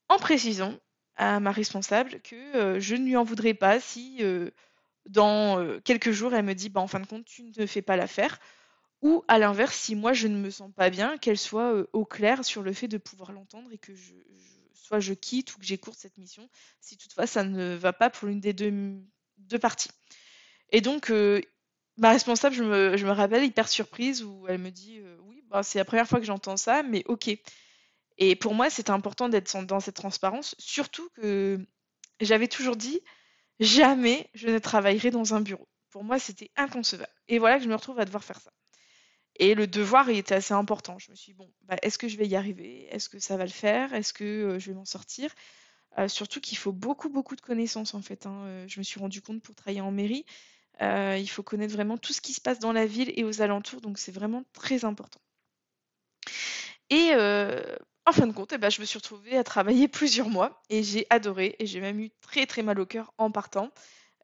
en 0.09 0.19
précisant 0.19 0.79
à 1.17 1.41
ma 1.41 1.53
responsable 1.53 2.21
que 2.21 2.57
euh, 2.57 2.81
je 2.81 2.97
ne 2.97 3.05
lui 3.05 3.17
en 3.17 3.25
voudrais 3.25 3.55
pas 3.55 3.81
si 3.81 4.19
euh, 4.21 4.51
dans 5.07 5.61
euh, 5.61 5.81
quelques 5.81 6.11
jours 6.11 6.35
elle 6.35 6.45
me 6.45 6.55
dit 6.55 6.69
bah, 6.69 6.81
en 6.81 6.87
fin 6.87 7.01
de 7.01 7.07
compte 7.07 7.25
tu 7.25 7.53
ne 7.57 7.67
fais 7.67 7.83
pas 7.83 7.97
l'affaire 7.97 8.41
ou 9.03 9.23
à 9.29 9.39
l'inverse 9.39 9.77
si 9.77 9.95
moi 9.95 10.13
je 10.13 10.27
ne 10.27 10.37
me 10.37 10.51
sens 10.51 10.71
pas 10.75 10.91
bien 10.91 11.19
qu'elle 11.19 11.39
soit 11.39 11.87
au 11.93 12.05
clair 12.05 12.45
sur 12.45 12.63
le 12.63 12.73
fait 12.73 12.89
de 12.89 12.99
pouvoir 12.99 13.33
l'entendre 13.33 13.71
et 13.73 13.79
que 13.79 13.95
je, 13.95 14.15
soit 14.73 15.01
je 15.01 15.15
quitte 15.15 15.55
ou 15.55 15.59
que 15.59 15.65
j'écourte 15.65 15.99
cette 15.99 16.19
mission 16.19 16.49
si 16.81 16.97
toutefois 16.97 17.27
ça 17.27 17.45
ne 17.45 17.75
va 17.75 17.93
pas 17.93 18.11
pour 18.11 18.29
l'une 18.29 18.41
des 18.41 18.53
deux, 18.53 18.73
deux 19.39 19.59
parties. 19.59 19.91
Et 20.71 20.81
donc 20.81 21.13
ma 21.99 22.11
responsable 22.11 22.57
je 22.57 22.65
me, 22.65 22.97
je 22.97 23.07
me, 23.07 23.13
rappelle 23.13 23.45
hyper 23.45 23.69
surprise 23.69 24.25
où 24.25 24.47
elle 24.49 24.59
me 24.59 24.71
dit 24.71 25.01
oui 25.27 25.45
bah, 25.49 25.63
c'est 25.63 25.79
la 25.79 25.85
première 25.85 26.09
fois 26.09 26.19
que 26.19 26.27
j'entends 26.27 26.57
ça 26.57 26.83
mais 26.83 27.05
ok 27.07 27.37
et 28.19 28.37
pour 28.37 28.55
moi, 28.55 28.71
c'était 28.71 28.91
important 28.91 29.29
d'être 29.29 29.65
dans 29.65 29.81
cette 29.81 29.97
transparence, 29.97 30.55
surtout 30.59 31.09
que 31.11 31.59
j'avais 32.21 32.49
toujours 32.49 32.77
dit 32.77 33.01
jamais 33.61 34.31
je 34.35 34.49
ne 34.49 34.59
travaillerai 34.59 35.11
dans 35.11 35.35
un 35.35 35.41
bureau. 35.41 35.69
Pour 35.91 36.05
moi, 36.05 36.19
c'était 36.19 36.51
inconcevable. 36.57 37.13
Et 37.29 37.39
voilà 37.39 37.59
que 37.59 37.65
je 37.65 37.69
me 37.69 37.75
retrouve 37.75 38.01
à 38.01 38.05
devoir 38.05 38.25
faire 38.25 38.41
ça. 38.41 38.53
Et 39.37 39.55
le 39.55 39.67
devoir, 39.67 40.09
il 40.11 40.19
était 40.19 40.35
assez 40.35 40.55
important. 40.55 40.99
Je 40.99 41.11
me 41.11 41.17
suis 41.17 41.33
dit, 41.33 41.37
bon, 41.37 41.53
bah, 41.63 41.77
est-ce 41.83 41.99
que 41.99 42.09
je 42.09 42.17
vais 42.17 42.27
y 42.27 42.37
arriver? 42.37 42.87
Est-ce 42.91 43.09
que 43.09 43.19
ça 43.19 43.37
va 43.37 43.45
le 43.45 43.51
faire? 43.51 43.93
Est-ce 43.93 44.13
que 44.13 44.25
euh, 44.25 44.59
je 44.59 44.71
vais 44.71 44.75
m'en 44.75 44.85
sortir? 44.85 45.33
Euh, 45.99 46.09
Surtout 46.09 46.41
qu'il 46.41 46.59
faut 46.59 46.73
beaucoup, 46.73 47.09
beaucoup 47.09 47.35
de 47.37 47.41
connaissances, 47.41 47.95
en 47.95 48.03
fait. 48.03 48.27
Hein. 48.27 48.45
Euh, 48.47 48.65
je 48.69 48.79
me 48.79 48.85
suis 48.85 49.01
rendu 49.01 49.23
compte 49.23 49.43
pour 49.43 49.55
travailler 49.55 49.81
en 49.81 49.91
mairie, 49.91 50.25
il 50.81 51.29
faut 51.29 51.45
connaître 51.45 51.73
vraiment 51.73 51.99
tout 51.99 52.13
ce 52.13 52.21
qui 52.21 52.33
se 52.33 52.41
passe 52.41 52.59
dans 52.59 52.73
la 52.73 52.87
ville 52.87 53.13
et 53.15 53.23
aux 53.23 53.43
alentours, 53.43 53.81
donc 53.81 53.99
c'est 53.99 54.11
vraiment 54.11 54.43
très 54.53 54.85
important. 54.85 55.21
Et 56.91 57.13
en 58.07 58.13
fin 58.13 58.27
de 58.27 58.33
compte, 58.33 58.53
eh 58.53 58.59
ben, 58.59 58.71
je 58.71 58.81
me 58.81 58.87
suis 58.87 58.99
retrouvée 58.99 59.37
à 59.37 59.45
travailler 59.45 59.89
plusieurs 59.89 60.29
mois 60.29 60.63
et 60.71 60.83
j'ai 60.83 61.07
adoré 61.11 61.57
et 61.59 61.67
j'ai 61.67 61.81
même 61.81 62.01
eu 62.01 62.11
très 62.21 62.47
très 62.47 62.63
mal 62.63 62.79
au 62.81 62.87
cœur 62.87 63.13
en 63.19 63.31
partant 63.31 63.71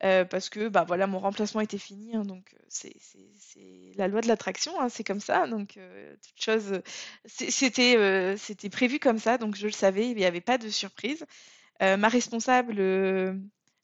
euh, 0.02 0.24
parce 0.24 0.48
que 0.48 0.68
bah 0.68 0.84
voilà 0.88 1.06
mon 1.06 1.18
remplacement 1.18 1.60
était 1.60 1.76
fini 1.76 2.16
hein, 2.16 2.22
donc 2.22 2.54
euh, 2.54 2.64
c'est 2.70 2.94
la 3.96 4.08
loi 4.08 4.22
de 4.22 4.28
l'attraction 4.28 4.80
hein, 4.80 4.88
c'est 4.88 5.04
comme 5.04 5.20
ça 5.20 5.46
donc 5.46 5.76
euh, 5.76 6.16
toute 6.26 6.42
chose 6.42 6.80
c'était 7.26 8.70
prévu 8.70 8.98
comme 8.98 9.18
ça 9.18 9.36
donc 9.36 9.56
je 9.56 9.66
le 9.66 9.72
savais 9.72 10.08
il 10.08 10.16
n'y 10.16 10.24
avait 10.24 10.40
pas 10.40 10.58
de 10.58 10.68
surprise. 10.68 11.24
Ma 11.80 12.08
responsable 12.08 12.78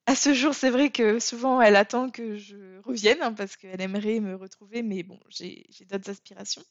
à 0.06 0.14
ce 0.14 0.32
jour 0.34 0.54
c'est 0.54 0.70
vrai 0.70 0.90
que 0.90 1.18
souvent 1.18 1.60
elle 1.60 1.76
attend 1.76 2.08
que 2.10 2.36
je 2.36 2.80
revienne 2.84 3.22
hein, 3.22 3.32
parce 3.32 3.56
qu'elle 3.56 3.80
aimerait 3.80 4.20
me 4.20 4.36
retrouver 4.36 4.82
mais 4.82 5.02
bon 5.02 5.20
j'ai 5.28 5.66
d'autres 5.90 6.10
aspirations. 6.10 6.64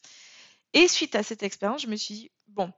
Et 0.73 0.87
suite 0.87 1.15
à 1.15 1.21
cette 1.21 1.43
expérience 1.43 1.83
je 1.83 1.87
me 1.87 1.95
suis 1.95 2.15
dit 2.15 2.31
bon 2.47 2.71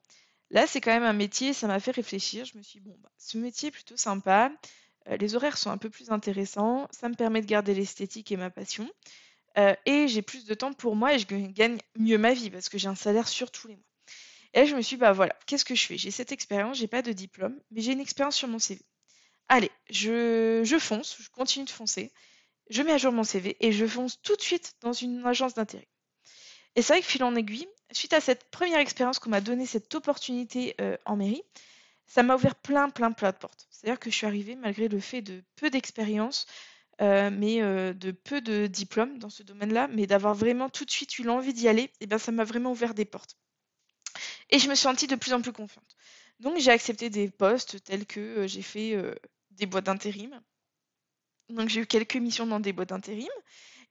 Là, 0.49 0.65
c'est 0.67 0.81
quand 0.81 0.91
même 0.91 1.03
un 1.03 1.13
métier, 1.13 1.53
ça 1.53 1.67
m'a 1.67 1.79
fait 1.79 1.91
réfléchir. 1.91 2.45
Je 2.45 2.57
me 2.57 2.63
suis 2.63 2.79
dit, 2.79 2.87
bon, 2.87 2.95
bah, 3.01 3.11
ce 3.17 3.37
métier 3.37 3.69
est 3.69 3.71
plutôt 3.71 3.97
sympa. 3.97 4.51
Euh, 5.09 5.17
les 5.17 5.35
horaires 5.35 5.57
sont 5.57 5.69
un 5.69 5.77
peu 5.77 5.89
plus 5.89 6.11
intéressants. 6.11 6.87
Ça 6.91 7.09
me 7.09 7.15
permet 7.15 7.41
de 7.41 7.47
garder 7.47 7.73
l'esthétique 7.73 8.31
et 8.31 8.37
ma 8.37 8.49
passion. 8.49 8.89
Euh, 9.57 9.75
et 9.85 10.07
j'ai 10.07 10.21
plus 10.21 10.45
de 10.45 10.53
temps 10.53 10.73
pour 10.73 10.95
moi 10.95 11.13
et 11.15 11.19
je 11.19 11.25
gagne 11.25 11.79
mieux 11.97 12.17
ma 12.17 12.33
vie 12.33 12.49
parce 12.49 12.69
que 12.69 12.77
j'ai 12.77 12.87
un 12.87 12.95
salaire 12.95 13.27
sur 13.27 13.51
tous 13.51 13.67
les 13.67 13.75
mois. 13.75 13.83
Et 14.53 14.59
là, 14.61 14.65
je 14.65 14.75
me 14.75 14.81
suis 14.81 14.95
dit, 14.95 15.01
bah 15.01 15.11
voilà, 15.11 15.35
qu'est-ce 15.45 15.65
que 15.65 15.75
je 15.75 15.85
fais? 15.85 15.97
J'ai 15.97 16.11
cette 16.11 16.31
expérience, 16.31 16.77
j'ai 16.77 16.87
pas 16.87 17.01
de 17.01 17.11
diplôme, 17.11 17.59
mais 17.71 17.81
j'ai 17.81 17.91
une 17.91 17.99
expérience 17.99 18.35
sur 18.35 18.47
mon 18.47 18.59
CV. 18.59 18.81
Allez, 19.49 19.71
je, 19.89 20.61
je 20.63 20.79
fonce, 20.79 21.17
je 21.21 21.29
continue 21.29 21.65
de 21.65 21.69
foncer. 21.71 22.11
Je 22.69 22.81
mets 22.81 22.91
à 22.91 22.97
jour 22.97 23.13
mon 23.13 23.23
CV 23.23 23.57
et 23.59 23.71
je 23.71 23.85
fonce 23.85 24.21
tout 24.21 24.35
de 24.35 24.41
suite 24.41 24.75
dans 24.81 24.93
une 24.93 25.25
agence 25.25 25.53
d'intérim. 25.53 25.85
Et 26.75 26.81
c'est 26.81 26.93
vrai 26.93 27.01
que 27.01 27.07
fil 27.07 27.23
en 27.23 27.35
aiguille, 27.35 27.67
suite 27.91 28.13
à 28.13 28.21
cette 28.21 28.49
première 28.49 28.79
expérience 28.79 29.19
qu'on 29.19 29.29
m'a 29.29 29.41
donné 29.41 29.65
cette 29.65 29.93
opportunité 29.95 30.75
euh, 30.81 30.97
en 31.05 31.15
mairie, 31.15 31.43
ça 32.05 32.23
m'a 32.23 32.35
ouvert 32.35 32.55
plein, 32.55 32.89
plein, 32.89 33.11
plein 33.11 33.31
de 33.31 33.37
portes. 33.37 33.67
C'est-à-dire 33.69 33.99
que 33.99 34.09
je 34.09 34.15
suis 34.15 34.25
arrivée 34.25 34.55
malgré 34.55 34.87
le 34.87 34.99
fait 34.99 35.21
de 35.21 35.43
peu 35.55 35.69
d'expérience, 35.69 36.45
euh, 37.01 37.29
mais 37.31 37.61
euh, 37.61 37.93
de 37.93 38.11
peu 38.11 38.41
de 38.41 38.67
diplômes 38.67 39.19
dans 39.19 39.29
ce 39.29 39.43
domaine-là, 39.43 39.87
mais 39.89 40.07
d'avoir 40.07 40.33
vraiment 40.33 40.69
tout 40.69 40.85
de 40.85 40.91
suite 40.91 41.19
eu 41.19 41.23
l'envie 41.23 41.53
d'y 41.53 41.67
aller, 41.67 41.91
eh 41.99 42.07
bien 42.07 42.17
ça 42.17 42.31
m'a 42.31 42.43
vraiment 42.43 42.71
ouvert 42.71 42.93
des 42.93 43.05
portes. 43.05 43.37
Et 44.49 44.59
je 44.59 44.69
me 44.69 44.75
suis 44.75 44.83
sentie 44.83 45.07
de 45.07 45.15
plus 45.15 45.33
en 45.33 45.41
plus 45.41 45.51
confiante. 45.51 45.95
Donc 46.39 46.57
j'ai 46.59 46.71
accepté 46.71 47.09
des 47.09 47.29
postes 47.29 47.83
tels 47.83 48.05
que 48.05 48.47
j'ai 48.47 48.61
fait 48.61 48.95
des 49.51 49.65
boîtes 49.65 49.85
d'intérim. 49.85 50.39
Donc 51.49 51.69
j'ai 51.69 51.81
eu 51.81 51.85
quelques 51.85 52.15
missions 52.15 52.47
dans 52.47 52.59
des 52.59 52.73
boîtes 52.73 52.89
d'intérim. 52.89 53.29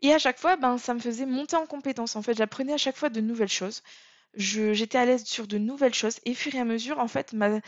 Et 0.02 0.12
à 0.12 0.18
chaque 0.18 0.38
fois, 0.38 0.56
ben, 0.56 0.78
ça 0.78 0.94
me 0.94 1.00
faisait 1.00 1.26
monter 1.26 1.56
en 1.56 1.66
compétence. 1.66 2.16
En 2.16 2.22
fait, 2.22 2.36
j'apprenais 2.36 2.72
à 2.74 2.78
chaque 2.78 2.96
fois 2.96 3.08
de 3.08 3.20
nouvelles 3.20 3.48
choses. 3.48 3.82
j'étais 4.34 4.98
à 4.98 5.04
l'aise 5.06 5.24
sur 5.24 5.46
de 5.46 5.58
nouvelles 5.58 5.94
choses. 5.94 6.18
Et 6.24 6.32
au 6.32 6.34
fur 6.34 6.54
et 6.54 6.60
à 6.60 6.64
mesure, 6.64 6.98
en 6.98 7.08
fait, 7.08 7.32
ma, 7.32 7.60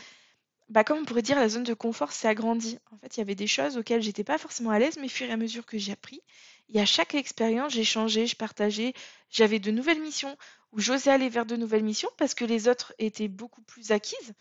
bah, 0.69 0.83
comme 0.83 0.99
on 0.99 1.05
pourrait 1.05 1.23
dire, 1.23 1.39
la 1.39 1.49
zone 1.49 1.63
de 1.63 1.73
confort 1.73 2.11
s'est 2.11 2.27
agrandie. 2.27 2.77
En 2.91 2.97
fait, 2.97 3.17
il 3.17 3.19
y 3.19 3.21
avait 3.21 3.35
des 3.35 3.47
choses 3.47 3.77
auxquelles 3.77 4.01
j'étais 4.03 4.23
pas 4.23 4.37
forcément 4.37 4.69
à 4.69 4.79
l'aise, 4.79 4.97
mais 4.97 5.07
au 5.07 5.09
fur 5.09 5.27
et 5.27 5.31
à 5.31 5.37
mesure 5.37 5.65
que 5.65 5.77
j'ai 5.77 5.91
appris, 5.91 6.21
et 6.71 6.79
à 6.79 6.85
chaque 6.85 7.15
expérience, 7.15 7.73
j'ai 7.73 7.83
changé, 7.83 8.27
je 8.27 8.35
partageais, 8.35 8.93
j'avais 9.31 9.59
de 9.59 9.71
nouvelles 9.71 10.01
missions 10.01 10.37
où 10.71 10.79
j'osais 10.79 11.09
aller 11.09 11.29
vers 11.29 11.47
de 11.47 11.55
nouvelles 11.55 11.83
missions 11.83 12.09
parce 12.17 12.35
que 12.35 12.45
les 12.45 12.67
autres 12.67 12.93
étaient 12.99 13.27
beaucoup 13.27 13.63
plus 13.63 13.91
acquises. 13.91 14.33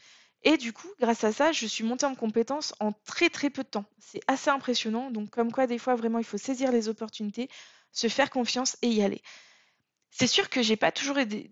Et 0.45 0.59
du 0.59 0.73
coup, 0.73 0.88
grâce 1.00 1.25
à 1.25 1.33
ça, 1.33 1.52
je 1.52 1.66
suis 1.66 1.85
montée 1.85 2.07
en 2.07 2.14
compétence 2.14 2.75
en 2.78 2.92
très 2.92 3.30
très 3.30 3.50
peu 3.50 3.62
de 3.62 3.68
temps. 3.68 3.87
C'est 3.99 4.21
assez 4.28 4.50
impressionnant. 4.50 5.11
Donc, 5.11 5.30
comme 5.30 5.50
quoi, 5.50 5.66
des 5.66 5.78
fois, 5.78 5.95
vraiment, 5.97 6.18
il 6.18 6.25
faut 6.25 6.38
saisir 6.38 6.71
les 6.71 6.88
opportunités, 6.88 7.49
se 7.99 8.09
faire 8.09 8.31
confiance 8.31 8.76
et 8.83 8.88
y 8.88 9.02
aller. 9.02 9.23
C'est 10.11 10.28
sûr 10.28 10.49
que 10.49 10.62
j'ai 10.62 10.76
pas 10.76 10.93
toujours 10.93 11.17
des, 11.17 11.50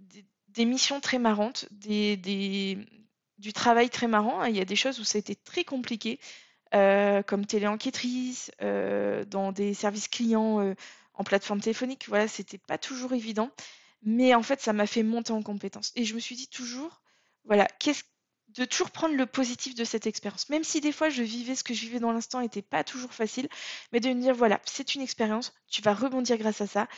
des, 0.49 0.65
missions 0.65 1.01
très 1.01 1.19
marrantes, 1.19 1.69
du 1.73 3.53
travail 3.53 3.91
très 3.91 4.07
marrant. 4.07 4.45
Il 4.45 4.57
y 4.57 4.61
a 4.61 4.65
des 4.65 4.77
choses 4.77 5.01
où 5.01 5.05
ça 5.05 5.19
a 5.19 5.19
été 5.19 5.35
très 5.35 5.65
compliqué, 5.65 6.21
euh, 6.75 7.23
comme 7.23 7.47
téléenquêtrice, 7.47 8.53
euh, 8.63 9.25
dans 9.25 9.51
des 9.51 9.75
services 9.75 10.09
clients 10.09 10.61
euh, 10.61 10.75
en 11.15 11.25
plateforme 11.25 11.61
téléphonique. 11.61 12.07
Voilà, 12.09 12.29
c'était 12.29 12.59
pas 12.59 12.79
toujours 12.79 13.13
évident. 13.13 13.51
Mais 14.03 14.33
en 14.35 14.43
fait, 14.45 14.61
ça 14.61 14.73
m'a 14.73 14.87
fait 14.87 15.03
monter 15.03 15.33
en 15.33 15.43
compétence. 15.43 15.93
Et 15.97 16.05
je 16.05 16.15
me 16.15 16.21
suis 16.21 16.37
dit 16.37 16.49
toujours, 16.49 17.03
voilà, 17.45 17.67
qu'est-ce 17.81 18.05
de 18.57 18.65
toujours 18.65 18.91
prendre 18.91 19.15
le 19.15 19.27
positif 19.27 19.75
de 19.75 19.85
cette 19.85 20.07
expérience. 20.07 20.49
Même 20.49 20.65
si 20.65 20.81
des 20.81 20.93
fois 20.93 21.09
je 21.09 21.23
vivais 21.23 21.55
ce 21.55 21.65
que 21.65 21.75
je 21.75 21.81
vivais 21.83 22.01
dans 22.01 22.13
l'instant 22.13 22.41
n'était 22.41 22.63
pas 22.63 22.85
toujours 22.85 23.13
facile, 23.13 23.49
mais 23.93 24.01
de 24.01 24.09
me 24.09 24.21
dire 24.21 24.35
voilà, 24.35 24.61
c'est 24.65 24.95
une 24.95 25.03
expérience, 25.03 25.55
tu 25.69 25.83
vas 25.83 25.95
rebondir 25.95 26.37
grâce 26.39 26.61
à 26.61 26.67
ça. 26.67 26.89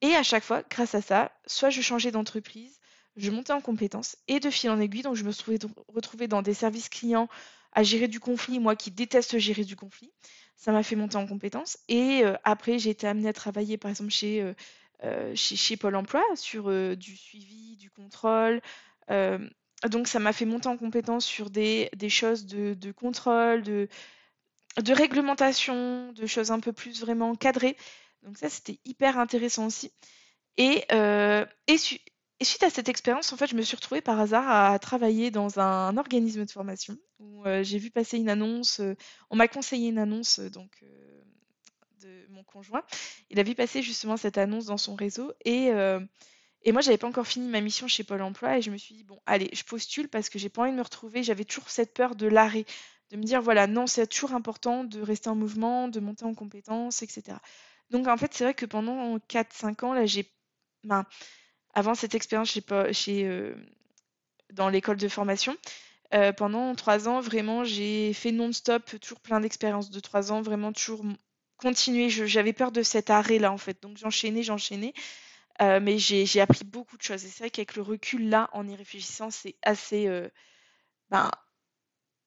Et 0.00 0.14
à 0.16 0.22
chaque 0.22 0.42
fois, 0.42 0.62
grâce 0.68 0.94
à 0.94 1.02
ça, 1.02 1.30
soit 1.46 1.70
je 1.70 1.80
changeais 1.80 2.10
d'entreprise, 2.10 2.80
je 3.16 3.30
montais 3.30 3.52
en 3.52 3.60
compétences 3.60 4.16
et 4.26 4.40
de 4.40 4.50
fil 4.50 4.70
en 4.70 4.80
aiguille, 4.80 5.02
donc 5.02 5.14
je 5.14 5.24
me 5.24 5.32
suis 5.32 5.58
retrouvée 5.88 6.28
dans 6.28 6.42
des 6.42 6.54
services 6.54 6.88
clients 6.88 7.28
à 7.72 7.82
gérer 7.82 8.08
du 8.08 8.20
conflit, 8.20 8.58
moi 8.58 8.76
qui 8.76 8.90
déteste 8.90 9.38
gérer 9.38 9.64
du 9.64 9.76
conflit. 9.76 10.12
Ça 10.56 10.72
m'a 10.72 10.82
fait 10.82 10.96
monter 10.96 11.16
en 11.16 11.26
compétences. 11.26 11.78
Et 11.88 12.22
euh, 12.24 12.34
après, 12.44 12.78
j'ai 12.78 12.90
été 12.90 13.06
amenée 13.06 13.28
à 13.28 13.32
travailler, 13.32 13.78
par 13.78 13.90
exemple, 13.90 14.10
chez, 14.10 14.42
euh, 14.42 14.54
euh, 15.04 15.32
chez, 15.34 15.76
Pôle 15.76 15.96
emploi 15.96 16.22
sur 16.36 16.70
du 16.96 17.16
suivi, 17.16 17.76
du 17.76 17.90
contrôle. 17.90 18.60
Donc, 19.88 20.08
ça 20.08 20.18
m'a 20.18 20.32
fait 20.32 20.44
monter 20.44 20.68
en 20.68 20.76
compétences 20.76 21.24
sur 21.24 21.50
des, 21.50 21.90
choses 22.08 22.46
de, 22.46 22.92
contrôle, 22.92 23.62
de, 23.62 23.88
réglementation, 24.88 26.12
de 26.12 26.26
choses 26.26 26.50
un 26.50 26.60
peu 26.60 26.72
plus 26.72 27.00
vraiment 27.00 27.34
cadrées. 27.34 27.76
Donc, 28.22 28.38
ça, 28.38 28.48
c'était 28.48 28.78
hyper 28.84 29.18
intéressant 29.18 29.66
aussi. 29.66 29.92
Et, 30.56 30.84
et 32.42 32.44
suite 32.44 32.64
à 32.64 32.70
cette 32.70 32.88
expérience, 32.88 33.32
en 33.32 33.36
fait, 33.36 33.46
je 33.46 33.54
me 33.54 33.62
suis 33.62 33.76
retrouvée 33.76 34.00
par 34.00 34.18
hasard 34.18 34.50
à 34.50 34.76
travailler 34.80 35.30
dans 35.30 35.60
un 35.60 35.96
organisme 35.96 36.44
de 36.44 36.50
formation 36.50 36.98
où 37.20 37.46
euh, 37.46 37.62
j'ai 37.62 37.78
vu 37.78 37.92
passer 37.92 38.18
une 38.18 38.28
annonce. 38.28 38.80
Euh, 38.80 38.96
on 39.30 39.36
m'a 39.36 39.46
conseillé 39.46 39.90
une 39.90 39.98
annonce 39.98 40.40
euh, 40.40 40.50
donc 40.50 40.84
de 42.00 42.26
mon 42.30 42.42
conjoint. 42.42 42.82
Il 43.30 43.38
a 43.38 43.44
vu 43.44 43.54
passer 43.54 43.80
justement 43.80 44.16
cette 44.16 44.38
annonce 44.38 44.66
dans 44.66 44.76
son 44.76 44.96
réseau 44.96 45.32
et 45.44 45.70
et 46.64 46.72
moi, 46.72 46.80
j'avais 46.80 46.98
pas 46.98 47.06
encore 47.08 47.26
fini 47.26 47.48
ma 47.48 47.60
mission 47.60 47.88
chez 47.88 48.04
Pôle 48.04 48.22
Emploi 48.22 48.58
et 48.58 48.62
je 48.62 48.70
me 48.70 48.76
suis 48.76 48.94
dit 48.94 49.04
bon, 49.04 49.18
allez, 49.26 49.50
je 49.52 49.64
postule 49.64 50.08
parce 50.08 50.28
que 50.28 50.38
j'ai 50.38 50.48
pas 50.48 50.62
envie 50.62 50.72
de 50.72 50.76
me 50.76 50.82
retrouver. 50.82 51.22
J'avais 51.22 51.44
toujours 51.44 51.70
cette 51.70 51.94
peur 51.94 52.14
de 52.14 52.26
l'arrêt, 52.26 52.64
de 53.10 53.16
me 53.16 53.24
dire 53.24 53.42
voilà, 53.42 53.66
non, 53.66 53.86
c'est 53.86 54.06
toujours 54.06 54.32
important 54.32 54.84
de 54.84 55.00
rester 55.00 55.28
en 55.28 55.34
mouvement, 55.34 55.88
de 55.88 56.00
monter 56.00 56.24
en 56.24 56.34
compétences, 56.34 57.02
etc. 57.02 57.38
Donc 57.90 58.06
en 58.08 58.16
fait, 58.16 58.32
c'est 58.34 58.44
vrai 58.44 58.54
que 58.54 58.66
pendant 58.66 59.18
4-5 59.18 59.84
ans 59.84 59.92
là, 59.94 60.06
j'ai 60.06 60.30
ben, 60.84 61.04
avant 61.74 61.94
cette 61.94 62.14
expérience 62.14 62.50
chez, 62.50 62.62
chez 62.92 63.26
euh, 63.26 63.54
dans 64.52 64.68
l'école 64.68 64.96
de 64.96 65.08
formation. 65.08 65.56
Euh, 66.14 66.32
pendant 66.32 66.74
trois 66.74 67.08
ans, 67.08 67.20
vraiment, 67.20 67.64
j'ai 67.64 68.12
fait 68.12 68.32
non-stop, 68.32 68.98
toujours 69.00 69.20
plein 69.20 69.40
d'expériences 69.40 69.90
de 69.90 70.00
trois 70.00 70.30
ans, 70.30 70.42
vraiment 70.42 70.72
toujours 70.72 71.02
continuer. 71.56 72.10
J'avais 72.10 72.52
peur 72.52 72.70
de 72.70 72.82
cet 72.82 73.08
arrêt-là, 73.08 73.50
en 73.50 73.58
fait. 73.58 73.82
Donc 73.82 73.96
j'enchaînais, 73.96 74.42
j'enchaînais. 74.42 74.92
Euh, 75.60 75.80
mais 75.80 75.98
j'ai 75.98 76.40
appris 76.40 76.64
beaucoup 76.64 76.96
de 76.96 77.02
choses. 77.02 77.24
Et 77.24 77.28
c'est 77.28 77.44
vrai 77.44 77.50
qu'avec 77.50 77.76
le 77.76 77.82
recul, 77.82 78.28
là, 78.28 78.48
en 78.52 78.66
y 78.66 78.74
réfléchissant, 78.74 79.30
c'est 79.30 79.56
assez. 79.62 80.08
ben, 81.10 81.30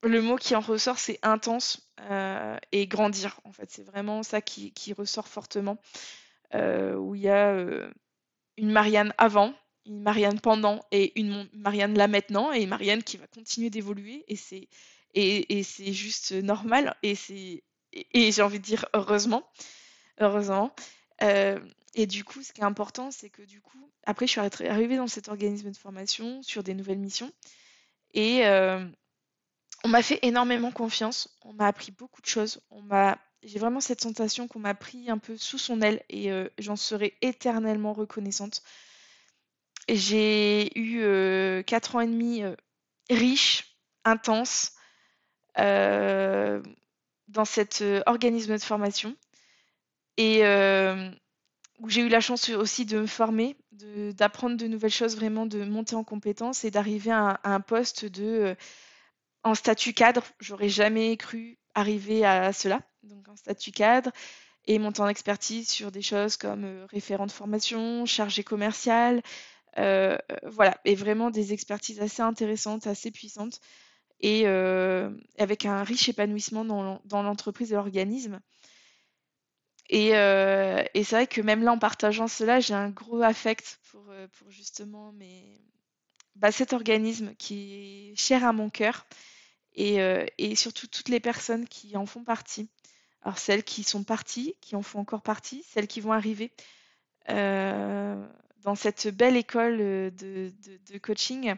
le 0.03 0.21
mot 0.21 0.35
qui 0.35 0.55
en 0.55 0.59
ressort, 0.61 0.99
c'est 0.99 1.19
intense 1.23 1.91
et 2.71 2.87
grandir, 2.87 3.39
en 3.43 3.51
fait. 3.51 3.71
C'est 3.71 3.83
vraiment 3.83 4.23
ça 4.23 4.41
qui, 4.41 4.71
qui 4.73 4.93
ressort 4.93 5.27
fortement. 5.27 5.77
où 6.53 7.15
il 7.15 7.21
y 7.21 7.29
a 7.29 7.53
une 8.57 8.71
Marianne 8.71 9.13
avant, 9.17 9.53
une 9.85 10.01
Marianne 10.01 10.39
pendant 10.39 10.83
et 10.91 11.19
une 11.19 11.47
Marianne 11.53 11.97
là 11.97 12.07
maintenant 12.07 12.51
et 12.53 12.63
une 12.63 12.69
Marianne 12.69 13.03
qui 13.03 13.17
va 13.17 13.27
continuer 13.27 13.69
d'évoluer 13.69 14.25
et 14.27 14.35
c'est 14.35 14.67
et, 15.13 15.63
c'est 15.63 15.93
juste 15.93 16.33
normal 16.33 16.95
et 17.01 17.15
et, 17.93 18.31
j'ai 18.33 18.41
envie 18.41 18.59
de 18.59 18.65
dire 18.65 18.85
heureusement 18.93 19.49
heureusement 20.19 20.73
euh, 21.23 21.59
et 21.95 22.05
du 22.05 22.23
coup 22.23 22.43
ce 22.43 22.53
qui 22.53 22.61
est 22.61 22.65
important 22.65 23.09
c'est 23.09 23.29
que 23.29 23.41
du 23.41 23.61
coup 23.61 23.89
après 24.05 24.27
je 24.27 24.31
suis 24.31 24.41
arrivée 24.41 24.97
dans 24.97 25.07
cet 25.07 25.27
organisme 25.29 25.71
de 25.71 25.77
formation 25.77 26.43
sur 26.43 26.63
des 26.63 26.73
nouvelles 26.73 26.99
missions. 26.99 27.31
Et 28.13 28.45
euh, 28.45 28.85
on 29.83 29.89
m'a 29.89 30.01
fait 30.01 30.19
énormément 30.21 30.71
confiance. 30.71 31.29
On 31.41 31.53
m'a 31.53 31.67
appris 31.67 31.91
beaucoup 31.91 32.21
de 32.21 32.27
choses. 32.27 32.61
On 32.69 32.81
m'a 32.81 33.19
j'ai 33.45 33.59
vraiment 33.59 33.79
cette 33.79 34.01
sensation 34.01 34.47
qu'on 34.47 34.59
m'a 34.59 34.73
pris 34.73 35.09
un 35.09 35.19
peu 35.19 35.37
sous 35.37 35.59
son 35.59 35.81
aile 35.81 36.03
et 36.09 36.31
euh, 36.31 36.49
j'en 36.57 36.75
serai 36.75 37.15
éternellement 37.21 37.93
reconnaissante. 37.93 38.63
J'ai 39.87 40.77
eu 40.77 41.01
euh, 41.03 41.61
quatre 41.61 41.95
ans 41.95 42.01
et 42.01 42.07
demi 42.07 42.43
euh, 42.43 42.55
riches, 43.09 43.77
intenses, 44.03 44.71
dans 45.57 47.45
cet 47.45 47.83
organisme 48.07 48.53
de 48.53 48.63
formation. 48.63 49.15
Et 50.17 50.39
où 51.79 51.89
j'ai 51.89 52.01
eu 52.01 52.09
la 52.09 52.21
chance 52.21 52.49
aussi 52.49 52.85
de 52.85 52.99
me 52.99 53.07
former, 53.07 53.55
d'apprendre 53.71 54.57
de, 54.57 54.67
nouvelles 54.67 54.91
choses, 54.91 55.15
vraiment 55.15 55.45
de 55.45 55.63
monter 55.65 55.95
en 55.95 56.03
compétences 56.03 56.63
et 56.63 56.71
d'arriver 56.71 57.11
à, 57.11 57.39
un 57.43 57.59
poste 57.59 58.05
de 58.05 58.55
en 59.43 59.55
statut 59.55 59.93
cadre. 59.93 60.23
J'aurais 60.39 60.69
jamais 60.69 61.15
cru 61.17 61.57
arriver 61.75 62.25
à 62.25 62.53
cela 62.53 62.81
donc 63.05 63.29
un 63.29 63.35
statut 63.35 63.71
cadre, 63.71 64.11
et 64.65 64.79
monter 64.79 65.01
en 65.01 65.07
expertise 65.07 65.69
sur 65.69 65.91
des 65.91 66.01
choses 66.01 66.37
comme 66.37 66.63
euh, 66.65 66.85
référent 66.89 67.25
de 67.25 67.31
formation, 67.31 68.05
chargé 68.05 68.43
commercial, 68.43 69.21
euh, 69.77 70.17
euh, 70.31 70.35
voilà, 70.43 70.79
et 70.85 70.95
vraiment 70.95 71.29
des 71.29 71.53
expertises 71.53 72.01
assez 72.01 72.21
intéressantes, 72.21 72.87
assez 72.87 73.11
puissantes, 73.11 73.59
et 74.21 74.47
avec 75.37 75.65
un 75.65 75.83
riche 75.83 76.09
épanouissement 76.09 76.63
dans, 76.63 77.21
l'entreprise 77.21 77.71
et 77.73 77.75
l'organisme. 77.75 78.39
Et, 79.89 80.09
c'est 80.11 81.11
vrai 81.11 81.27
que 81.27 81.41
même 81.41 81.63
là, 81.63 81.71
en 81.71 81.79
partageant 81.79 82.27
cela, 82.27 82.59
j'ai 82.59 82.73
un 82.73 82.89
gros 82.89 83.21
affect 83.21 83.79
pour, 83.91 84.03
justement 84.49 85.13
bah, 86.35 86.51
cet 86.51 86.73
organisme 86.73 87.33
qui 87.35 88.11
est 88.11 88.15
cher 88.15 88.43
à 88.43 88.53
mon 88.53 88.69
cœur 88.69 89.05
et, 89.75 89.97
et, 90.37 90.55
surtout 90.55 90.87
toutes 90.87 91.09
les 91.09 91.19
personnes 91.19 91.67
qui 91.67 91.95
en 91.97 92.05
font 92.05 92.23
partie. 92.23 92.69
Alors 93.21 93.39
celles 93.39 93.63
qui 93.63 93.83
sont 93.83 94.03
parties, 94.03 94.55
qui 94.61 94.75
en 94.75 94.83
font 94.83 94.99
encore 94.99 95.23
partie, 95.23 95.63
celles 95.67 95.87
qui 95.87 95.99
vont 95.99 96.13
arriver 96.13 96.51
euh, 97.29 98.23
dans 98.63 98.75
cette 98.75 99.07
belle 99.07 99.35
école 99.35 99.77
euh, 99.81 100.11
de, 100.11 100.97
coaching 100.99 101.55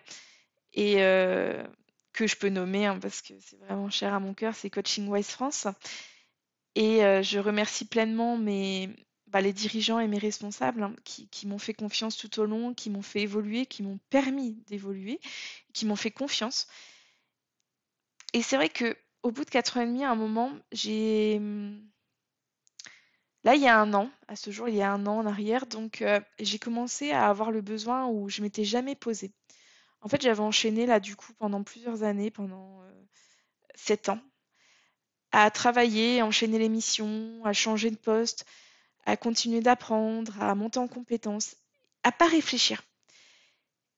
et 0.74 0.96
euh, 1.00 1.62
que 2.14 2.26
je 2.26 2.38
peux 2.38 2.48
nommer 2.48 2.86
hein, 2.86 2.98
parce 3.02 3.22
que 3.22 3.34
c'est 3.42 3.58
vraiment 3.58 3.90
cher 3.90 4.14
à 4.14 4.20
mon 4.22 4.34
cœur, 4.34 4.56
c'est 4.56 4.70
Coaching 4.70 5.08
Wise 5.10 5.28
France. 5.28 5.68
Et 6.80 7.00
je 7.24 7.40
remercie 7.40 7.86
pleinement 7.86 8.38
mes, 8.38 8.90
bah, 9.28 9.42
les 9.42 9.54
dirigeants 9.54 10.00
et 10.00 10.08
mes 10.08 10.18
responsables 10.18 10.84
hein, 10.84 10.96
qui, 11.04 11.48
m'ont 11.48 11.60
fait 11.60 11.74
confiance 11.74 12.18
tout 12.18 12.40
au 12.40 12.46
long, 12.46 12.74
qui 12.74 12.90
m'ont 12.90 13.02
fait 13.02 13.22
évoluer, 13.22 13.66
qui 13.66 13.84
m'ont 13.84 14.00
permis 14.10 14.54
d'évoluer, 14.68 15.20
qui 15.74 15.86
m'ont 15.86 15.96
fait 15.98 16.12
confiance. 16.12 16.68
Et 18.34 18.42
c'est 18.42 18.56
vrai 18.56 18.70
que 18.70 18.96
au 19.24 19.32
bout 19.32 19.44
de 19.44 19.50
4 19.50 19.78
ans 19.78 19.82
et 19.82 19.86
demi, 19.86 20.04
à 20.06 20.12
un 20.12 20.16
moment, 20.16 20.54
j'ai. 20.72 21.40
Hmm, 21.40 21.80
là, 23.44 23.56
il 23.56 23.62
y 23.62 23.68
a 23.68 23.80
un 23.80 23.94
an, 23.94 24.10
à 24.28 24.36
ce 24.36 24.52
jour, 24.52 24.70
il 24.70 24.76
y 24.76 24.82
a 24.82 24.92
un 24.92 25.06
an 25.08 25.20
en 25.20 25.26
arrière, 25.26 25.66
donc 25.68 26.02
euh, 26.02 26.22
j'ai 26.40 26.60
commencé 26.60 27.12
à 27.12 27.28
avoir 27.30 27.52
le 27.52 27.62
besoin 27.62 28.08
où 28.08 28.30
je 28.30 28.42
m'étais 28.42 28.64
jamais 28.64 28.96
posée. 28.96 29.34
En 30.02 30.10
fait, 30.10 30.22
j'avais 30.22 30.42
enchaîné 30.42 30.86
là, 30.86 31.00
du 31.00 31.16
coup, 31.16 31.34
pendant 31.34 31.64
plusieurs 31.64 32.04
années, 32.04 32.32
pendant 32.32 32.82
7 33.76 34.10
euh, 34.10 34.14
ans, 34.14 34.22
à 35.40 35.52
travailler, 35.52 36.20
à 36.20 36.26
enchaîner 36.26 36.58
les 36.58 36.68
missions, 36.68 37.46
à 37.46 37.54
changer 37.54 37.92
de 37.92 37.96
poste, 37.96 38.44
à 39.06 39.16
continuer 39.18 39.60
d'apprendre, 39.60 40.42
à 40.42 40.56
monter 40.56 40.80
en 40.80 40.88
compétences, 40.88 41.56
à 42.02 42.12
pas 42.12 42.26
réfléchir. 42.28 42.82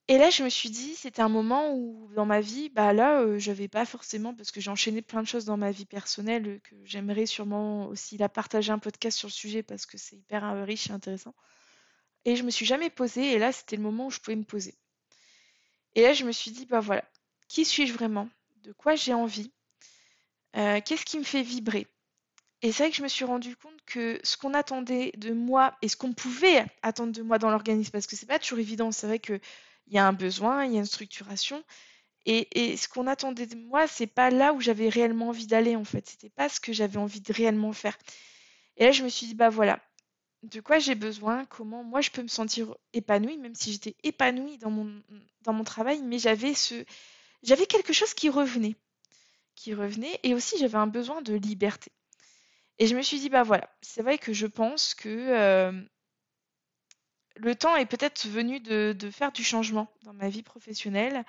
Et 0.10 0.17
là, 0.17 0.32
je 0.32 0.43
me 0.43 0.49
suis 0.49 0.69
dit, 0.69 0.95
c'était 0.95 1.21
un 1.21 1.30
moment 1.30 1.73
où 1.73 2.10
dans 2.13 2.25
ma 2.25 2.41
vie, 2.41 2.67
bah 2.67 2.91
là, 2.91 3.21
euh, 3.21 3.39
je 3.39 3.52
n'avais 3.52 3.69
pas 3.69 3.86
forcément, 3.86 4.34
parce 4.34 4.52
que 4.52 4.60
j'ai 4.60 4.69
enchaîné 4.69 5.02
plein 5.02 5.21
de 5.21 5.28
choses 5.28 5.45
dans 5.45 5.56
ma 5.56 5.71
vie 5.71 5.86
personnelle, 5.86 6.45
euh, 6.45 6.60
que 6.62 6.75
j'aimerais 6.84 7.25
sûrement 7.25 7.88
aussi 7.88 8.17
la 8.17 8.28
partager 8.28 8.73
un 8.73 8.80
podcast 8.80 9.17
sur 9.17 9.30
le 9.30 9.34
sujet 9.34 9.63
parce 9.63 9.86
que 9.86 9.97
c'est 9.97 10.17
hyper 10.17 10.43
euh, 10.43 10.65
riche 10.65 10.89
et 10.89 10.91
intéressant. 10.91 11.36
Et 12.25 12.36
je 12.36 12.43
me 12.43 12.49
suis 12.49 12.65
jamais 12.65 12.89
posée, 12.89 13.32
et 13.32 13.39
là, 13.39 13.54
c'était 13.54 13.78
le 13.78 13.84
moment 13.84 14.08
où 14.08 14.12
je 14.12 14.19
pouvais 14.19 14.36
me 14.36 14.43
poser. 14.43 14.75
Et 15.95 16.02
là, 16.02 16.12
je 16.12 16.25
me 16.25 16.34
suis 16.34 16.52
dit, 16.52 16.65
bah 16.65 16.82
voilà, 16.82 17.06
qui 17.47 17.63
suis-je 17.63 17.93
vraiment? 17.93 18.28
De 18.63 18.73
quoi 18.73 18.95
j'ai 18.95 19.13
envie, 19.13 19.54
euh, 20.58 20.80
qu'est-ce 20.84 21.06
qui 21.06 21.20
me 21.20 21.24
fait 21.24 21.42
vibrer? 21.42 21.88
Et 22.62 22.72
c'est 22.72 22.84
vrai 22.84 22.92
que 22.92 22.98
je 22.98 23.04
me 23.04 23.08
suis 23.08 23.26
rendu 23.26 23.56
compte 23.56 23.82
que 23.86 24.20
ce 24.24 24.36
qu'on 24.36 24.54
attendait 24.54 25.14
de 25.18 25.34
moi 25.34 25.78
et 25.82 25.88
ce 25.88 25.96
qu'on 25.96 26.14
pouvait 26.14 26.66
attendre 26.82 27.14
de 27.14 27.22
moi 27.22 27.38
dans 27.40 27.50
l'organisme, 27.50 27.92
parce 27.92 28.08
que 28.08 28.16
c'est 28.16 28.26
pas 28.26 28.40
toujours 28.40 28.60
évident, 28.60 28.92
c'est 28.92 29.08
vrai 29.08 29.20
qu'il 29.20 29.40
y 29.88 29.98
a 29.98 30.06
un 30.06 30.14
besoin, 30.14 30.66
il 30.66 30.74
y 30.74 30.76
a 30.76 30.80
une 30.80 30.86
structuration, 30.86 31.64
et, 32.26 32.78
ce 32.78 32.88
qu'on 32.88 33.08
attendait 33.08 33.48
de 33.48 33.56
moi, 33.56 33.88
c'est 33.88 34.08
pas 34.08 34.30
là 34.30 34.54
où 34.54 34.62
j'avais 34.62 34.90
réellement 34.90 35.30
envie 35.30 35.48
d'aller 35.48 35.76
en 35.76 35.84
fait, 35.84 36.08
c'était 36.08 36.30
pas 36.30 36.50
ce 36.50 36.60
que 36.60 36.74
j'avais 36.74 36.98
envie 36.98 37.22
de 37.22 37.34
réellement 37.34 37.74
faire. 37.74 37.98
Et 38.78 38.86
là, 38.86 38.92
je 38.92 39.04
me 39.04 39.10
suis 39.10 39.26
dit, 39.28 39.36
bah 39.36 39.50
voilà, 39.50 39.80
de 40.44 40.62
quoi 40.62 40.80
j'ai 40.80 40.96
besoin, 40.96 41.46
comment 41.46 41.84
moi 41.84 42.02
je 42.02 42.12
peux 42.12 42.22
me 42.22 42.28
sentir 42.28 42.76
épanouie, 42.94 43.38
même 43.38 43.56
si 43.56 43.72
j'étais 43.72 43.96
épanouie 44.04 44.58
dans 44.58 44.70
mon, 44.70 45.02
dans 45.42 45.54
mon 45.54 45.64
travail, 45.64 46.02
mais 46.04 46.20
j'avais 46.20 46.54
ce, 46.54 46.86
j'avais 47.42 47.66
quelque 47.66 47.94
chose 47.94 48.14
qui 48.14 48.30
revenait, 48.30 48.76
qui 49.60 49.74
revenait, 49.74 50.19
et 50.24 50.34
aussi 50.34 50.58
j'avais 50.58 50.78
un 50.78 50.88
besoin 50.88 51.22
de 51.22 51.34
liberté. 51.34 51.91
Et 52.78 52.88
je 52.88 52.95
me 52.95 53.02
suis 53.02 53.19
dit, 53.19 53.30
bah 53.30 53.43
voilà, 53.43 53.69
c'est 53.82 54.02
vrai 54.02 54.17
que 54.17 54.32
je 54.32 54.48
pense 54.48 54.95
que 54.95 55.10
euh, 55.10 55.84
le 57.36 57.56
temps 57.56 57.76
est 57.76 57.86
peut-être 57.86 58.26
venu 58.26 58.62
de, 58.62 58.95
faire 59.12 59.34
du 59.34 59.43
changement 59.43 59.91
dans 60.04 60.13
ma 60.13 60.30
vie 60.30 60.43
professionnelle, 60.43 61.26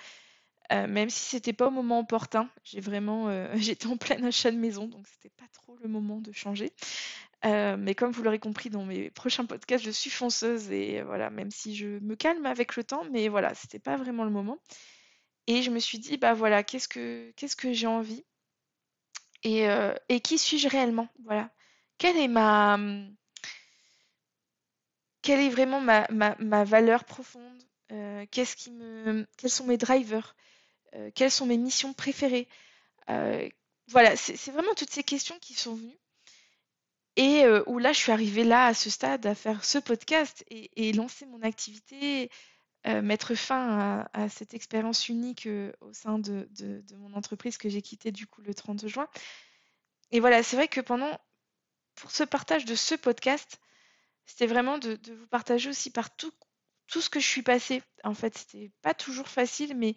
euh, 0.70 0.86
même 0.86 1.10
si 1.10 1.24
c'était 1.24 1.52
pas 1.52 1.66
au 1.66 1.72
moment 1.72 1.98
opportun. 1.98 2.48
J'ai 2.62 2.80
vraiment, 2.80 3.28
euh, 3.28 3.52
j'étais 3.56 3.88
en 3.88 3.96
plein 3.96 4.22
achat 4.22 4.52
de 4.52 4.56
maison, 4.56 4.86
donc 4.86 5.08
c'était 5.08 5.34
pas 5.36 5.48
trop 5.52 5.76
le 5.82 5.88
moment 5.88 6.20
de 6.20 6.30
changer. 6.30 6.72
mais 7.42 7.96
comme 7.96 8.12
vous 8.12 8.22
l'aurez 8.22 8.38
compris 8.38 8.70
dans 8.70 8.84
mes 8.84 9.10
prochains 9.10 9.44
podcasts, 9.44 9.84
je 9.84 9.90
suis 9.90 10.10
fonceuse 10.10 10.70
et 10.70 11.02
voilà, 11.02 11.30
même 11.30 11.50
si 11.50 11.74
je 11.74 11.98
me 11.98 12.14
calme 12.14 12.46
avec 12.46 12.76
le 12.76 12.84
temps, 12.84 13.02
mais 13.10 13.28
voilà, 13.28 13.56
c'était 13.56 13.80
pas 13.80 13.96
vraiment 13.96 14.22
le 14.22 14.30
moment. 14.30 14.58
Et 15.50 15.62
je 15.62 15.70
me 15.72 15.80
suis 15.80 15.98
dit, 15.98 16.16
bah 16.16 16.32
voilà, 16.32 16.62
qu'est-ce 16.62 16.86
que, 16.86 17.32
qu'est-ce 17.32 17.56
que 17.56 17.72
j'ai 17.72 17.88
envie? 17.88 18.24
Et, 19.42 19.68
euh, 19.68 19.92
et 20.08 20.20
qui 20.20 20.38
suis-je 20.38 20.68
réellement? 20.68 21.08
Voilà. 21.24 21.50
Quelle 21.98 22.16
est 22.16 22.28
ma. 22.28 22.78
Quelle 25.22 25.40
est 25.40 25.48
vraiment 25.48 25.80
ma, 25.80 26.06
ma, 26.12 26.36
ma 26.38 26.62
valeur 26.62 27.04
profonde? 27.04 27.62
Euh, 27.90 28.24
Qu'est-ce 28.30 28.54
qui 28.54 28.70
me, 28.70 29.26
Quels 29.38 29.50
sont 29.50 29.66
mes 29.66 29.76
drivers? 29.76 30.36
Euh, 30.94 31.10
Quelles 31.16 31.32
sont 31.32 31.46
mes 31.46 31.58
missions 31.58 31.94
préférées? 31.94 32.46
Voilà, 33.88 34.14
c'est 34.14 34.52
vraiment 34.52 34.74
toutes 34.76 34.90
ces 34.92 35.02
questions 35.02 35.36
qui 35.40 35.54
sont 35.54 35.74
venues. 35.74 35.98
Et 37.16 37.44
où 37.66 37.78
là, 37.78 37.92
je 37.92 37.98
suis 37.98 38.12
arrivée 38.12 38.44
là, 38.44 38.66
à 38.66 38.74
ce 38.74 38.88
stade, 38.88 39.26
à 39.26 39.34
faire 39.34 39.64
ce 39.64 39.78
podcast 39.78 40.44
et, 40.48 40.70
et 40.76 40.92
lancer 40.92 41.26
mon 41.26 41.42
activité 41.42 42.30
euh, 42.86 43.02
mettre 43.02 43.34
fin 43.34 44.08
à, 44.14 44.28
cette 44.30 44.54
expérience 44.54 45.10
unique 45.10 45.46
euh, 45.46 45.70
au 45.82 45.92
sein 45.92 46.18
de, 46.18 46.48
mon 46.96 47.12
entreprise 47.12 47.58
que 47.58 47.68
j'ai 47.68 47.82
quittée 47.82 48.10
du 48.10 48.26
coup 48.26 48.40
le 48.40 48.54
30 48.54 48.86
juin. 48.86 49.06
Et 50.12 50.20
voilà, 50.20 50.42
c'est 50.42 50.56
vrai 50.56 50.66
que 50.66 50.80
pendant, 50.80 51.20
pour 51.94 52.10
ce 52.10 52.24
partage 52.24 52.64
de 52.64 52.74
ce 52.74 52.94
podcast, 52.94 53.60
c'était 54.24 54.46
vraiment 54.46 54.78
de, 54.78 54.98
vous 55.12 55.26
partager 55.26 55.68
aussi 55.68 55.90
par 55.90 56.16
tout, 56.16 56.32
tout 56.86 57.02
ce 57.02 57.10
que 57.10 57.20
je 57.20 57.26
suis 57.26 57.42
passée. 57.42 57.82
En 58.02 58.14
fait, 58.14 58.38
c'était 58.38 58.70
pas 58.80 58.94
toujours 58.94 59.28
facile, 59.28 59.76
mais 59.76 59.94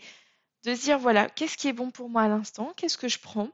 de 0.63 0.75
se 0.75 0.81
dire 0.81 0.99
voilà, 0.99 1.29
qu'est-ce 1.29 1.57
qui 1.57 1.69
est 1.69 1.73
bon 1.73 1.89
pour 1.89 2.09
moi 2.09 2.23
à 2.23 2.27
l'instant, 2.27 2.73
qu'est-ce 2.75 2.97
que 2.97 3.07
je 3.07 3.19
prends, 3.19 3.49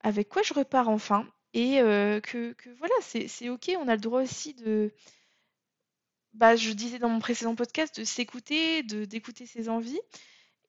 avec 0.00 0.30
quoi 0.30 0.42
je 0.42 0.54
repars 0.54 0.88
enfin, 0.88 1.26
et 1.52 1.80
euh, 1.80 2.20
que, 2.20 2.52
que, 2.54 2.70
voilà, 2.78 2.94
c'est 3.02 3.48
ok, 3.50 3.70
on 3.78 3.88
a 3.88 3.94
le 3.96 4.00
droit 4.00 4.22
aussi 4.22 4.54
de, 4.54 4.94
bah, 6.34 6.56
je 6.56 6.70
disais 6.72 6.98
dans 6.98 7.08
mon 7.08 7.20
précédent 7.20 7.54
podcast, 7.54 8.00
de 8.00 8.04
s'écouter, 8.04 8.82
d'écouter 8.82 9.46
ses 9.46 9.68
envies. 9.68 10.00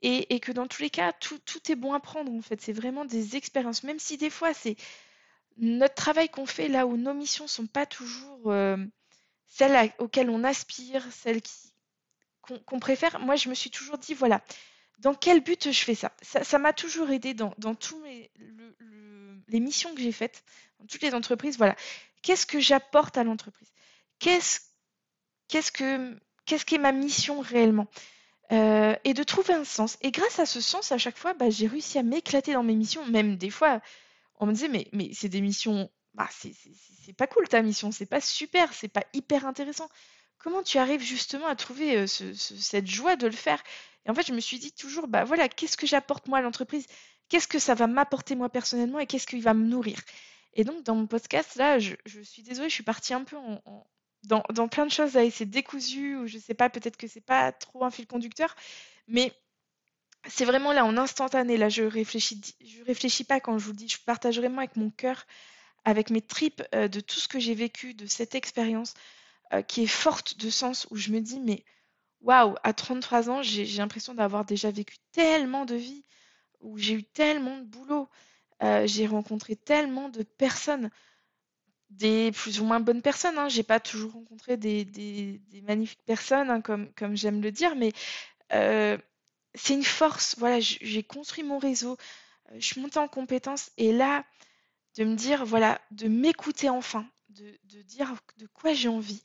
Et, 0.05 0.41
que 0.41 0.51
dans 0.51 0.67
tous 0.67 0.81
les 0.81 0.89
cas, 0.89 1.13
tout, 1.13 1.39
est 1.69 1.75
bon 1.75 1.93
à 1.93 2.01
prendre 2.01 2.29
en 2.33 2.41
fait. 2.41 2.59
C'est 2.59 2.73
vraiment 2.73 3.05
des 3.05 3.37
expériences. 3.37 3.83
Même 3.83 3.99
si 3.99 4.17
des 4.17 4.29
fois, 4.29 4.53
c'est 4.53 4.75
notre 5.55 5.95
travail 5.95 6.27
qu'on 6.27 6.45
fait 6.45 6.67
là 6.67 6.85
où 6.85 6.97
nos 6.97 7.13
missions 7.13 7.47
sont 7.47 7.67
pas 7.67 7.85
toujours 7.85 8.51
euh, 8.51 8.75
celles 9.47 9.93
auxquelles 9.99 10.29
on 10.29 10.43
aspire, 10.43 11.05
celles 11.13 11.41
qu'on 12.41 12.79
préfère. 12.79 13.19
Moi, 13.19 13.37
je 13.37 13.47
me 13.47 13.53
suis 13.53 13.69
toujours 13.69 13.97
dit, 13.97 14.13
voilà, 14.13 14.41
dans 14.99 15.13
quel 15.13 15.39
but 15.41 15.71
je 15.71 15.83
fais 15.83 15.95
ça? 15.95 16.11
Ça 16.21 16.59
m'a 16.59 16.73
toujours 16.73 17.09
aidé 17.09 17.33
dans, 17.33 17.53
dans 17.57 17.73
tous 17.73 18.03
les 18.03 19.59
missions 19.61 19.95
que 19.95 20.01
j'ai 20.01 20.11
faites, 20.11 20.43
dans 20.79 20.85
toutes 20.85 21.03
les 21.03 21.13
entreprises. 21.13 21.57
Voilà, 21.57 21.77
qu'est-ce 22.21 22.45
que 22.45 22.59
j'apporte 22.59 23.17
à 23.17 23.23
l'entreprise? 23.23 23.71
Qu'est-ce 24.19 24.59
qu'est-ce 25.53 25.71
que 25.71 26.17
qu'est-ce 26.47 26.65
qu'est 26.65 26.79
ma 26.79 26.91
mission 26.91 27.39
réellement? 27.39 27.85
Euh, 28.51 28.95
et 29.03 29.13
de 29.13 29.23
trouver 29.23 29.53
un 29.53 29.63
sens. 29.63 29.97
Et 30.01 30.11
grâce 30.11 30.39
à 30.39 30.47
ce 30.47 30.61
sens, 30.61 30.91
à 30.91 30.97
chaque 30.97 31.17
fois, 31.17 31.33
bah, 31.35 31.51
j'ai 31.51 31.67
réussi 31.67 31.99
à 31.99 32.03
m'éclater 32.03 32.53
dans 32.53 32.63
mes 32.63 32.75
missions. 32.75 33.05
Même 33.05 33.37
des 33.37 33.51
fois, 33.51 33.79
on 34.39 34.47
me 34.47 34.53
disait, 34.53 34.67
mais, 34.67 34.87
mais 34.93 35.11
c'est 35.13 35.29
des 35.29 35.41
missions, 35.41 35.91
bah, 36.15 36.27
c'est 36.31 37.13
pas 37.13 37.27
cool 37.27 37.47
ta 37.47 37.61
mission, 37.61 37.91
c'est 37.91 38.07
pas 38.07 38.19
super, 38.19 38.73
c'est 38.73 38.87
pas 38.87 39.03
hyper 39.13 39.45
intéressant. 39.45 39.89
Comment 40.39 40.63
tu 40.63 40.79
arrives 40.79 41.01
justement 41.01 41.47
à 41.47 41.55
trouver 41.55 41.97
euh, 41.97 42.07
cette 42.07 42.87
joie 42.87 43.15
de 43.15 43.27
le 43.27 43.33
faire? 43.33 43.63
Et 44.05 44.09
en 44.09 44.15
fait, 44.15 44.25
je 44.25 44.33
me 44.33 44.39
suis 44.39 44.57
dit 44.57 44.71
toujours, 44.71 45.07
bah 45.07 45.23
voilà, 45.23 45.47
qu'est-ce 45.49 45.77
que 45.77 45.87
j'apporte 45.87 46.27
moi 46.27 46.39
à 46.39 46.41
l'entreprise? 46.41 46.87
Qu'est-ce 47.29 47.47
que 47.47 47.59
ça 47.59 47.75
va 47.75 47.85
m'apporter 47.87 48.35
moi 48.35 48.49
personnellement? 48.49 48.99
Et 48.99 49.05
qu'est-ce 49.05 49.27
qui 49.27 49.39
va 49.39 49.53
me 49.53 49.65
nourrir? 49.65 49.99
Et 50.55 50.63
donc, 50.63 50.83
dans 50.83 50.95
mon 50.95 51.07
podcast, 51.07 51.55
là, 51.55 51.79
je, 51.79 51.95
suis 52.23 52.43
désolée, 52.43 52.69
je 52.69 52.73
suis 52.73 52.83
partie 52.83 53.13
un 53.13 53.23
peu 53.23 53.37
en, 53.37 53.85
dans, 54.23 54.67
plein 54.67 54.85
de 54.85 54.91
choses 54.91 55.17
à 55.17 55.23
essayer 55.23 55.45
décousu, 55.45 56.15
ou 56.17 56.27
je 56.27 56.37
sais 56.37 56.53
pas, 56.53 56.69
peut-être 56.69 56.97
que 56.97 57.07
c'est 57.07 57.21
pas 57.21 57.51
trop 57.51 57.83
un 57.83 57.91
fil 57.91 58.07
conducteur, 58.07 58.55
mais 59.07 59.33
c'est 60.27 60.45
vraiment 60.45 60.71
là 60.71 60.85
en 60.85 60.97
instantané. 60.97 61.57
Là, 61.57 61.69
je 61.69 61.83
réfléchis, 61.83 62.41
je 62.61 62.83
réfléchis 62.83 63.25
pas 63.25 63.39
quand 63.39 63.57
je 63.57 63.65
vous 63.65 63.71
le 63.71 63.77
dis, 63.77 63.89
je 63.89 63.99
partage 64.05 64.39
vraiment 64.39 64.59
avec 64.59 64.77
mon 64.77 64.89
cœur, 64.89 65.25
avec 65.85 66.09
mes 66.09 66.21
tripes 66.21 66.63
euh, 66.73 66.87
de 66.87 66.99
tout 67.01 67.19
ce 67.19 67.27
que 67.27 67.39
j'ai 67.39 67.55
vécu, 67.55 67.93
de 67.93 68.05
cette 68.05 68.35
expérience 68.35 68.93
euh, 69.53 69.61
qui 69.61 69.83
est 69.83 69.87
forte 69.87 70.39
de 70.39 70.49
sens, 70.49 70.87
où 70.91 70.95
je 70.95 71.11
me 71.11 71.19
dis, 71.19 71.39
mais 71.41 71.65
waouh, 72.21 72.55
à 72.63 72.73
33 72.73 73.29
ans, 73.29 73.43
j'ai 73.43 73.65
l'impression 73.65 74.13
d'avoir 74.13 74.45
déjà 74.45 74.71
vécu 74.71 74.95
tellement 75.11 75.65
de 75.65 75.75
vie, 75.75 76.05
où 76.61 76.77
j'ai 76.77 76.93
eu 76.93 77.03
tellement 77.03 77.57
de 77.57 77.65
boulot, 77.65 78.09
euh, 78.63 78.87
j'ai 78.87 79.05
rencontré 79.05 79.57
tellement 79.57 80.07
de 80.07 80.23
personnes 80.23 80.89
des 81.97 82.31
plus 82.31 82.59
ou 82.59 82.65
moins 82.65 82.79
bonnes 82.79 83.01
personnes. 83.01 83.37
Hein. 83.37 83.49
J'ai 83.49 83.63
pas 83.63 83.79
toujours 83.79 84.13
rencontré 84.13 84.57
des, 84.57 85.41
magnifiques 85.63 86.03
personnes, 86.05 86.49
hein, 86.49 86.61
comme, 86.61 86.91
comme 86.93 87.15
j'aime 87.15 87.41
le 87.41 87.51
dire, 87.51 87.75
mais 87.75 87.93
euh, 88.53 88.97
c'est 89.55 89.73
une 89.73 89.83
force. 89.83 90.35
Voilà, 90.37 90.59
j'ai 90.59 91.03
construit 91.03 91.43
mon 91.43 91.59
réseau, 91.59 91.97
euh, 92.51 92.55
je 92.55 92.65
suis 92.65 92.81
montée 92.81 92.99
en 92.99 93.07
compétences, 93.07 93.71
et 93.77 93.91
là, 93.93 94.25
de 94.97 95.03
me 95.03 95.15
dire, 95.15 95.45
voilà, 95.45 95.81
de 95.91 96.07
m'écouter 96.07 96.69
enfin, 96.69 97.05
de, 97.29 97.57
dire 97.83 98.13
de 98.37 98.47
quoi 98.47 98.73
j'ai 98.73 98.89
envie. 98.89 99.21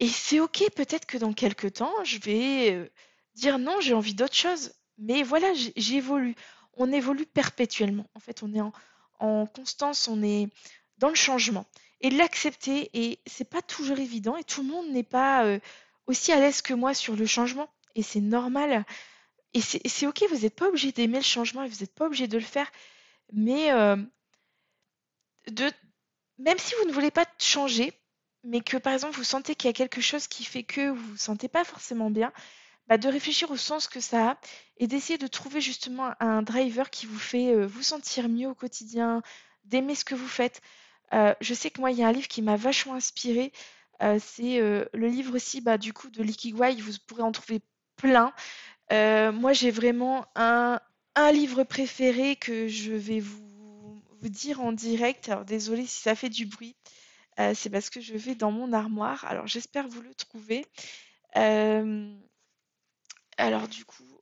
Et 0.00 0.08
c'est 0.08 0.40
ok, 0.40 0.64
peut-être 0.76 1.06
que 1.06 1.18
dans 1.18 1.32
quelques 1.32 1.74
temps, 1.74 1.92
je 2.04 2.18
vais 2.18 2.72
euh, 2.72 2.88
dire 3.34 3.58
non, 3.58 3.80
j'ai 3.80 3.94
envie 3.94 4.14
d'autre 4.14 4.34
chose. 4.34 4.72
Mais 4.98 5.22
voilà, 5.22 5.52
j'évolue. 5.76 6.34
On 6.74 6.92
évolue 6.92 7.26
perpétuellement. 7.26 8.06
En 8.14 8.20
fait, 8.20 8.42
on 8.42 8.54
est 8.54 8.60
en, 8.60 8.72
en 9.18 9.46
constance, 9.46 10.08
on 10.08 10.22
est, 10.22 10.48
dans 10.98 11.08
le 11.08 11.14
changement 11.14 11.66
et 12.00 12.10
l'accepter. 12.10 12.90
Et 12.94 13.20
c'est 13.26 13.48
pas 13.48 13.62
toujours 13.62 13.98
évident 13.98 14.36
et 14.36 14.44
tout 14.44 14.62
le 14.62 14.68
monde 14.68 14.90
n'est 14.90 15.02
pas 15.02 15.44
euh, 15.44 15.58
aussi 16.06 16.32
à 16.32 16.40
l'aise 16.40 16.62
que 16.62 16.74
moi 16.74 16.94
sur 16.94 17.16
le 17.16 17.26
changement 17.26 17.68
et 17.94 18.02
c'est 18.02 18.20
normal. 18.20 18.84
Et 19.54 19.60
c'est 19.60 20.06
ok, 20.06 20.24
vous 20.30 20.40
n'êtes 20.40 20.54
pas 20.54 20.68
obligé 20.68 20.92
d'aimer 20.92 21.18
le 21.18 21.24
changement 21.24 21.62
et 21.62 21.68
vous 21.68 21.80
n'êtes 21.80 21.94
pas 21.94 22.06
obligé 22.06 22.28
de 22.28 22.36
le 22.38 22.44
faire. 22.44 22.70
Mais 23.32 23.72
euh, 23.72 23.96
de, 25.48 25.70
même 26.38 26.58
si 26.58 26.74
vous 26.76 26.86
ne 26.86 26.92
voulez 26.92 27.10
pas 27.10 27.26
changer, 27.38 27.92
mais 28.44 28.60
que 28.60 28.76
par 28.76 28.92
exemple 28.92 29.16
vous 29.16 29.24
sentez 29.24 29.54
qu'il 29.54 29.68
y 29.68 29.70
a 29.70 29.74
quelque 29.74 30.00
chose 30.00 30.26
qui 30.26 30.44
fait 30.44 30.62
que 30.62 30.90
vous 30.90 31.10
vous 31.12 31.16
sentez 31.16 31.48
pas 31.48 31.64
forcément 31.64 32.10
bien, 32.10 32.32
bah, 32.88 32.98
de 32.98 33.08
réfléchir 33.08 33.50
au 33.50 33.56
sens 33.56 33.86
que 33.86 34.00
ça 34.00 34.30
a 34.30 34.38
et 34.78 34.86
d'essayer 34.86 35.18
de 35.18 35.26
trouver 35.26 35.60
justement 35.60 36.12
un 36.20 36.42
driver 36.42 36.88
qui 36.90 37.06
vous 37.06 37.18
fait 37.18 37.54
euh, 37.54 37.66
vous 37.66 37.82
sentir 37.82 38.28
mieux 38.28 38.48
au 38.48 38.54
quotidien, 38.54 39.22
d'aimer 39.64 39.94
ce 39.94 40.04
que 40.04 40.14
vous 40.14 40.28
faites. 40.28 40.62
Euh, 41.14 41.34
je 41.40 41.54
sais 41.54 41.70
que 41.70 41.80
moi, 41.80 41.90
il 41.90 41.98
y 41.98 42.02
a 42.02 42.08
un 42.08 42.12
livre 42.12 42.28
qui 42.28 42.42
m'a 42.42 42.56
vachement 42.56 42.94
inspiré. 42.94 43.52
Euh, 44.02 44.18
c'est 44.22 44.60
euh, 44.60 44.84
le 44.92 45.08
livre 45.08 45.34
aussi 45.34 45.60
bah, 45.60 45.78
du 45.78 45.92
coup 45.92 46.10
de 46.10 46.22
l'Ikigai. 46.22 46.76
Vous 46.80 46.92
pourrez 47.06 47.22
en 47.22 47.32
trouver 47.32 47.60
plein. 47.96 48.32
moi, 48.90 49.52
j'ai 49.52 49.70
vraiment 49.70 50.26
un, 50.34 50.80
livre 51.32 51.64
préféré 51.64 52.36
que 52.36 52.68
je 52.68 52.92
vais 52.92 53.20
vous, 53.20 54.00
dire 54.22 54.60
en 54.60 54.72
direct. 54.72 55.28
Alors, 55.28 55.44
désolé 55.44 55.86
si 55.86 56.00
ça 56.00 56.14
fait 56.14 56.28
du 56.28 56.46
bruit. 56.46 56.76
c'est 57.54 57.70
parce 57.70 57.90
que 57.90 58.00
je 58.00 58.14
vais 58.14 58.34
dans 58.34 58.52
mon 58.52 58.72
armoire. 58.72 59.24
Alors, 59.24 59.46
j'espère 59.46 59.88
vous 59.88 60.02
le 60.02 60.14
trouver. 60.14 60.66
alors, 63.36 63.68
du 63.68 63.84
coup, 63.84 64.20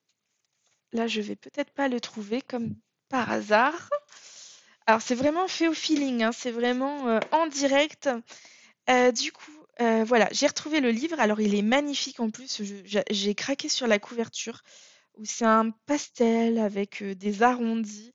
là, 0.93 1.07
je 1.07 1.21
vais 1.21 1.37
peut-être 1.37 1.73
pas 1.73 1.89
le 1.89 2.01
trouver 2.01 2.43
comme 2.43 2.75
par 3.09 3.31
hasard. 3.31 3.91
Alors 4.87 5.03
c'est 5.03 5.15
vraiment 5.17 5.49
fait 5.49 5.69
au 5.69 5.75
feeling, 5.75 6.23
hein, 6.23 6.33
c'est 6.33 6.53
vraiment 6.53 7.09
euh, 7.09 7.19
en 7.33 7.47
direct. 7.49 8.09
Euh, 8.89 9.11
du 9.13 9.33
coup, 9.33 9.51
euh, 9.81 10.05
voilà, 10.05 10.29
j'ai 10.33 10.47
retrouvé 10.47 10.81
le 10.81 10.91
livre. 10.91 11.19
Alors 11.21 11.41
il 11.41 11.55
est 11.57 11.63
magnifique 11.63 12.21
en 12.21 12.31
plus. 12.31 12.63
J'ai 13.11 13.35
craqué 13.35 13.69
sur 13.69 13.87
la 13.89 13.99
couverture 13.99 14.63
où 15.17 15.25
c'est 15.25 15.45
un 15.45 15.71
pastel 15.87 16.59
avec 16.59 17.03
des 17.03 17.43
arrondis. 17.43 18.13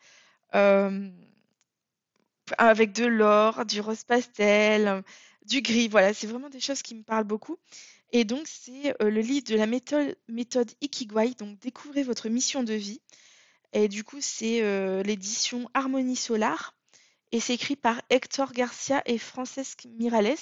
avec 2.58 2.94
de 2.94 3.06
l'or, 3.06 3.66
du 3.66 3.82
rose 3.82 4.04
pastel, 4.04 5.04
du 5.46 5.62
gris. 5.62 5.88
Voilà, 5.88 6.14
c'est 6.14 6.28
vraiment 6.28 6.50
des 6.50 6.60
choses 6.60 6.82
qui 6.82 6.96
me 6.96 7.04
parlent 7.04 7.26
beaucoup. 7.26 7.58
Et 8.14 8.26
donc, 8.26 8.48
c'est 8.48 8.96
le 9.00 9.22
livre 9.22 9.46
de 9.48 9.56
la 9.56 9.68
méthode, 9.68 10.16
méthode 10.28 10.72
Ikigai. 10.82 11.34
Donc, 11.40 11.60
découvrez 11.60 12.04
votre 12.04 12.30
mission 12.30 12.64
de 12.64 12.74
vie. 12.74 13.02
Et 13.74 13.88
du 13.88 14.04
coup, 14.04 14.20
c'est 14.20 14.62
l'édition 15.04 15.70
Harmonie 15.74 16.16
Solar. 16.16 16.76
Et 17.32 17.40
c'est 17.40 17.54
écrit 17.54 17.78
par 17.78 18.02
Hector 18.10 18.52
Garcia 18.52 19.02
et 19.06 19.18
Francesque 19.18 19.88
Mirales. 19.98 20.36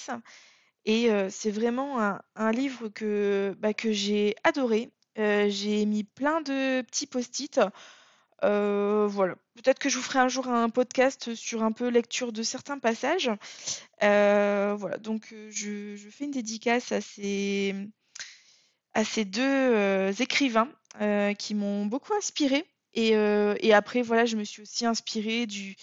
Et 0.86 1.10
c'est 1.30 1.52
vraiment 1.52 2.00
un, 2.36 2.52
livre 2.52 2.90
que, 2.90 3.56
bah, 3.60 3.74
que 3.74 3.92
j'ai 3.92 4.36
adoré. 4.44 4.90
j'ai 5.16 5.86
mis 5.86 6.04
plein 6.04 6.42
de 6.42 6.82
petits 6.82 7.06
post-it. 7.06 7.62
voilà. 8.42 9.36
Peut-être 9.56 9.80
que 9.80 9.90
je 9.90 9.98
vous 9.98 10.04
ferai 10.04 10.20
un 10.20 10.30
jour 10.30 10.48
un 10.48 10.70
podcast 10.70 11.36
sur 11.36 11.64
un 11.64 11.72
peu 11.72 11.90
lecture 11.90 12.32
de 12.32 12.42
certains 12.42 12.80
passages. 12.80 13.30
voilà. 14.02 14.98
Donc, 14.98 15.36
je, 15.52 15.96
fais 16.10 16.26
une 16.26 16.32
dédicace 16.32 16.92
à 16.92 17.02
ces, 17.02 17.76
à 18.96 19.04
ces 19.04 19.26
deux 19.26 20.20
écrivains 20.20 20.70
qui 21.38 21.54
m'ont 21.54 21.86
beaucoup 21.86 22.16
inspiré. 22.16 22.66
Et, 23.00 23.68
et, 23.68 23.74
après, 23.74 24.02
voilà, 24.02 24.26
je 24.26 24.36
me 24.36 24.44
suis 24.44 24.62
aussi 24.62 24.86
inspirée 24.86 25.46
du, 25.46 25.76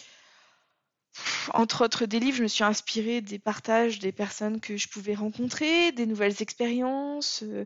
entre 1.54 1.84
autres 1.84 2.06
des 2.06 2.20
livres, 2.20 2.38
je 2.38 2.42
me 2.42 2.48
suis 2.48 2.64
inspirée 2.64 3.20
des 3.20 3.38
partages 3.38 3.98
des 3.98 4.12
personnes 4.12 4.60
que 4.60 4.76
je 4.76 4.88
pouvais 4.88 5.14
rencontrer, 5.14 5.92
des 5.92 6.06
nouvelles 6.06 6.42
expériences, 6.42 7.42
euh, 7.42 7.64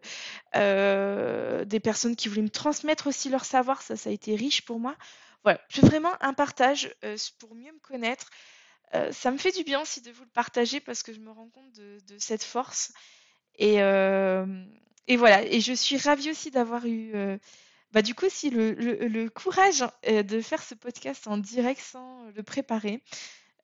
euh, 0.57 1.65
des 1.65 1.81
personnes 1.81 2.17
qui 2.17 2.29
voulaient 2.29 2.43
me 2.43 2.51
transmettre 2.51 3.07
aussi 3.07 3.29
leur 3.29 3.45
savoir. 3.45 3.83
Ça, 3.83 3.97
ça 3.97 4.11
a 4.11 4.13
été 4.13 4.35
riche 4.35 4.63
pour 4.65 4.79
moi. 4.79 4.97
Voilà, 5.43 5.61
c'est 5.71 5.85
vraiment 5.85 6.13
un 6.21 6.35
partage 6.35 6.95
euh, 7.05 7.17
pour 7.39 7.55
mieux 7.55 7.73
me 7.73 7.81
connaître. 7.81 8.31
ça 9.13 9.31
me 9.31 9.39
fait 9.39 9.53
du 9.53 9.65
bien 9.65 9.81
aussi 9.81 10.01
de 10.01 10.11
vous 10.11 10.25
le 10.25 10.31
partager 10.31 10.81
parce 10.81 11.03
que 11.03 11.13
je 11.13 11.21
me 11.21 11.31
rends 11.31 11.49
compte 11.49 11.73
de, 11.73 12.19
cette 12.19 12.45
force. 12.45 12.93
Et, 13.59 13.77
voilà, 15.17 15.43
et 15.43 15.61
je 15.61 15.73
suis 15.73 15.97
ravie 15.97 16.31
aussi 16.31 16.51
d'avoir 16.51 16.87
eu 16.87 17.13
bah, 17.93 18.03
du 18.03 18.15
coup 18.15 18.27
aussi 18.27 18.51
le, 18.51 18.73
le 18.73 19.29
courage 19.29 19.85
de 20.07 20.41
faire 20.41 20.63
ce 20.63 20.75
podcast 20.75 21.27
en 21.27 21.37
direct 21.39 21.81
sans 21.81 22.25
le 22.37 22.43
préparer. 22.43 23.03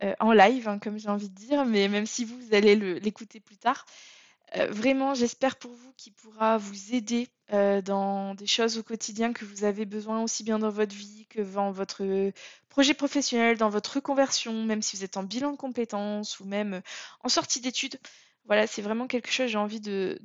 Euh, 0.03 0.15
en 0.21 0.33
live, 0.33 0.69
hein, 0.69 0.79
comme 0.79 0.99
j'ai 0.99 1.09
envie 1.09 1.31
de 1.31 1.35
dire, 1.35 1.65
mais 1.65 1.89
même 1.89 2.07
si 2.07 2.25
vous, 2.25 2.55
allez 2.55 2.77
l'écouter 3.01 3.41
plus 3.41 3.57
tard. 3.57 3.87
Euh, 4.57 4.71
vraiment, 4.71 5.15
j'espère 5.15 5.57
pour 5.57 5.73
vous 5.73 5.93
qu'il 5.97 6.13
pourra 6.13 6.59
vous 6.59 6.95
aider 6.95 7.29
euh, 7.53 7.81
dans 7.81 8.35
des 8.35 8.47
choses 8.47 8.79
au 8.79 8.83
quotidien 8.83 9.33
que 9.33 9.45
vous 9.45 9.65
avez 9.65 9.87
besoin 9.87 10.23
aussi 10.23 10.45
bien 10.45 10.59
dans 10.59 10.71
votre 10.71 10.95
vie 10.95 11.27
que 11.31 11.41
dans 11.41 11.73
votre 11.73 12.31
projet 12.69 12.95
professionnel, 12.95 13.57
dans 13.57 13.71
votre 13.71 13.95
reconversion, 13.95 14.65
même 14.65 14.83
si 14.83 14.97
vous 14.97 15.05
êtes 15.05 15.17
en 15.17 15.23
bilan 15.23 15.53
de 15.53 15.57
compétences 15.57 16.41
ou 16.41 16.45
même 16.45 16.83
en 17.25 17.29
sortie 17.29 17.61
d'études. 17.61 17.99
Voilà, 18.47 18.67
c'est 18.67 18.83
vraiment 18.83 19.07
quelque 19.07 19.31
chose, 19.31 19.49
j'ai 19.49 19.59
envie 19.59 19.81
de, 19.81 20.19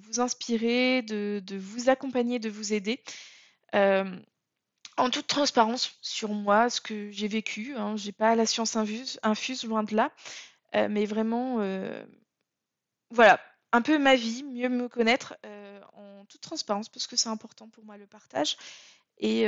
vous 0.00 0.20
inspirer, 0.20 1.02
de, 1.02 1.42
vous 1.56 1.90
accompagner, 1.90 2.38
de 2.38 2.48
vous 2.48 2.72
aider 2.72 3.02
en 4.98 5.10
toute 5.10 5.28
transparence 5.28 5.96
sur 6.02 6.30
moi, 6.30 6.68
ce 6.68 6.80
que 6.80 7.10
j'ai 7.10 7.28
vécu. 7.28 7.74
Hein, 7.76 7.96
j'ai 7.96 8.12
pas 8.12 8.34
la 8.34 8.46
science 8.46 8.76
infuse, 8.76 9.64
loin 9.64 9.84
de 9.84 9.94
là, 9.94 10.12
euh, 10.74 10.88
mais 10.90 11.06
vraiment, 11.06 11.60
euh, 11.60 12.04
voilà, 13.10 13.40
un 13.72 13.80
peu 13.80 13.98
ma 13.98 14.16
vie, 14.16 14.42
mieux 14.42 14.68
me 14.68 14.88
connaître 14.88 15.36
euh, 15.46 15.80
en 15.92 16.24
toute 16.26 16.40
transparence 16.40 16.88
parce 16.88 17.06
que 17.06 17.16
c'est 17.16 17.28
important 17.28 17.68
pour 17.68 17.84
moi 17.84 17.96
le 17.96 18.06
partage. 18.06 18.56
Et 19.20 19.46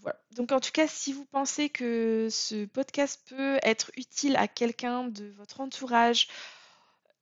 voilà. 0.00 0.18
Donc 0.32 0.52
en 0.52 0.60
tout 0.60 0.72
cas, 0.72 0.86
si 0.86 1.12
vous 1.12 1.26
pensez 1.26 1.68
que 1.68 2.28
ce 2.30 2.64
podcast 2.64 3.20
peut 3.28 3.58
être 3.62 3.90
utile 3.96 4.36
à 4.36 4.48
quelqu'un 4.48 5.04
de 5.04 5.26
votre 5.36 5.60
entourage, 5.60 6.28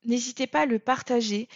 n'hésitez 0.04 0.46
pas 0.46 0.60
à 0.62 0.66
le 0.66 0.78
partager. 0.78 1.48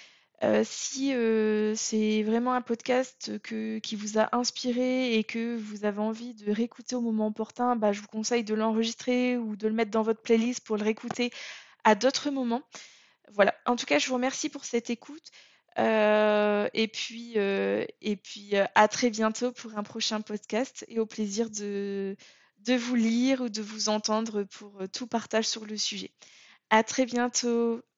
Euh, 0.43 0.63
si 0.67 1.15
euh, 1.15 1.75
c'est 1.77 2.23
vraiment 2.23 2.53
un 2.53 2.61
podcast 2.61 3.39
qui 3.41 3.97
vous 3.97 4.19
a 4.19 4.37
inspiré 4.37 5.15
et 5.15 5.25
que 5.25 5.57
vous 5.57 5.87
avez 5.87 6.01
envie 6.01 6.35
de 6.35 6.53
réécouter 6.53 6.95
au 6.95 7.01
moment 7.01 7.29
opportun, 7.29 7.75
bah, 7.75 7.93
je 7.93 8.01
vous 8.03 8.09
conseille 8.09 8.45
de 8.45 8.55
l'enregistrer 8.55 9.39
ou 9.39 9.57
de 9.57 9.67
le 9.67 9.75
mettre 9.75 9.91
dans 9.91 10.03
votre 10.03 10.21
playlist 10.21 10.65
pour 10.67 10.77
le 10.77 10.85
réécouter 10.85 11.31
à 11.85 11.95
d'autres 11.95 12.31
moments. 12.31 12.63
Voilà. 13.33 13.55
En 13.65 13.77
tout 13.77 13.87
cas, 13.87 13.99
je 13.99 14.09
vous 14.09 14.15
remercie 14.15 14.49
pour 14.51 14.65
cette 14.65 14.91
écoute. 14.91 15.31
Euh, 15.79 16.69
et 16.75 16.89
puis, 16.89 17.37
à 18.75 18.89
très 18.89 19.11
bientôt 19.11 19.53
pour 19.53 19.77
un 19.77 19.83
prochain 19.83 20.21
podcast 20.21 20.85
et 20.89 20.99
au 20.99 21.07
plaisir 21.07 21.49
de, 21.51 22.17
de 22.59 22.75
vous 22.75 22.95
lire 22.95 23.41
ou 23.43 23.49
de 23.49 23.63
vous 23.63 23.89
entendre 23.89 24.45
pour 24.45 24.83
tout 24.93 25.07
partage 25.07 25.47
sur 25.47 25.65
le 25.65 25.77
sujet. 25.79 26.13
À 26.71 26.83
très 26.83 27.07
bientôt. 27.07 27.81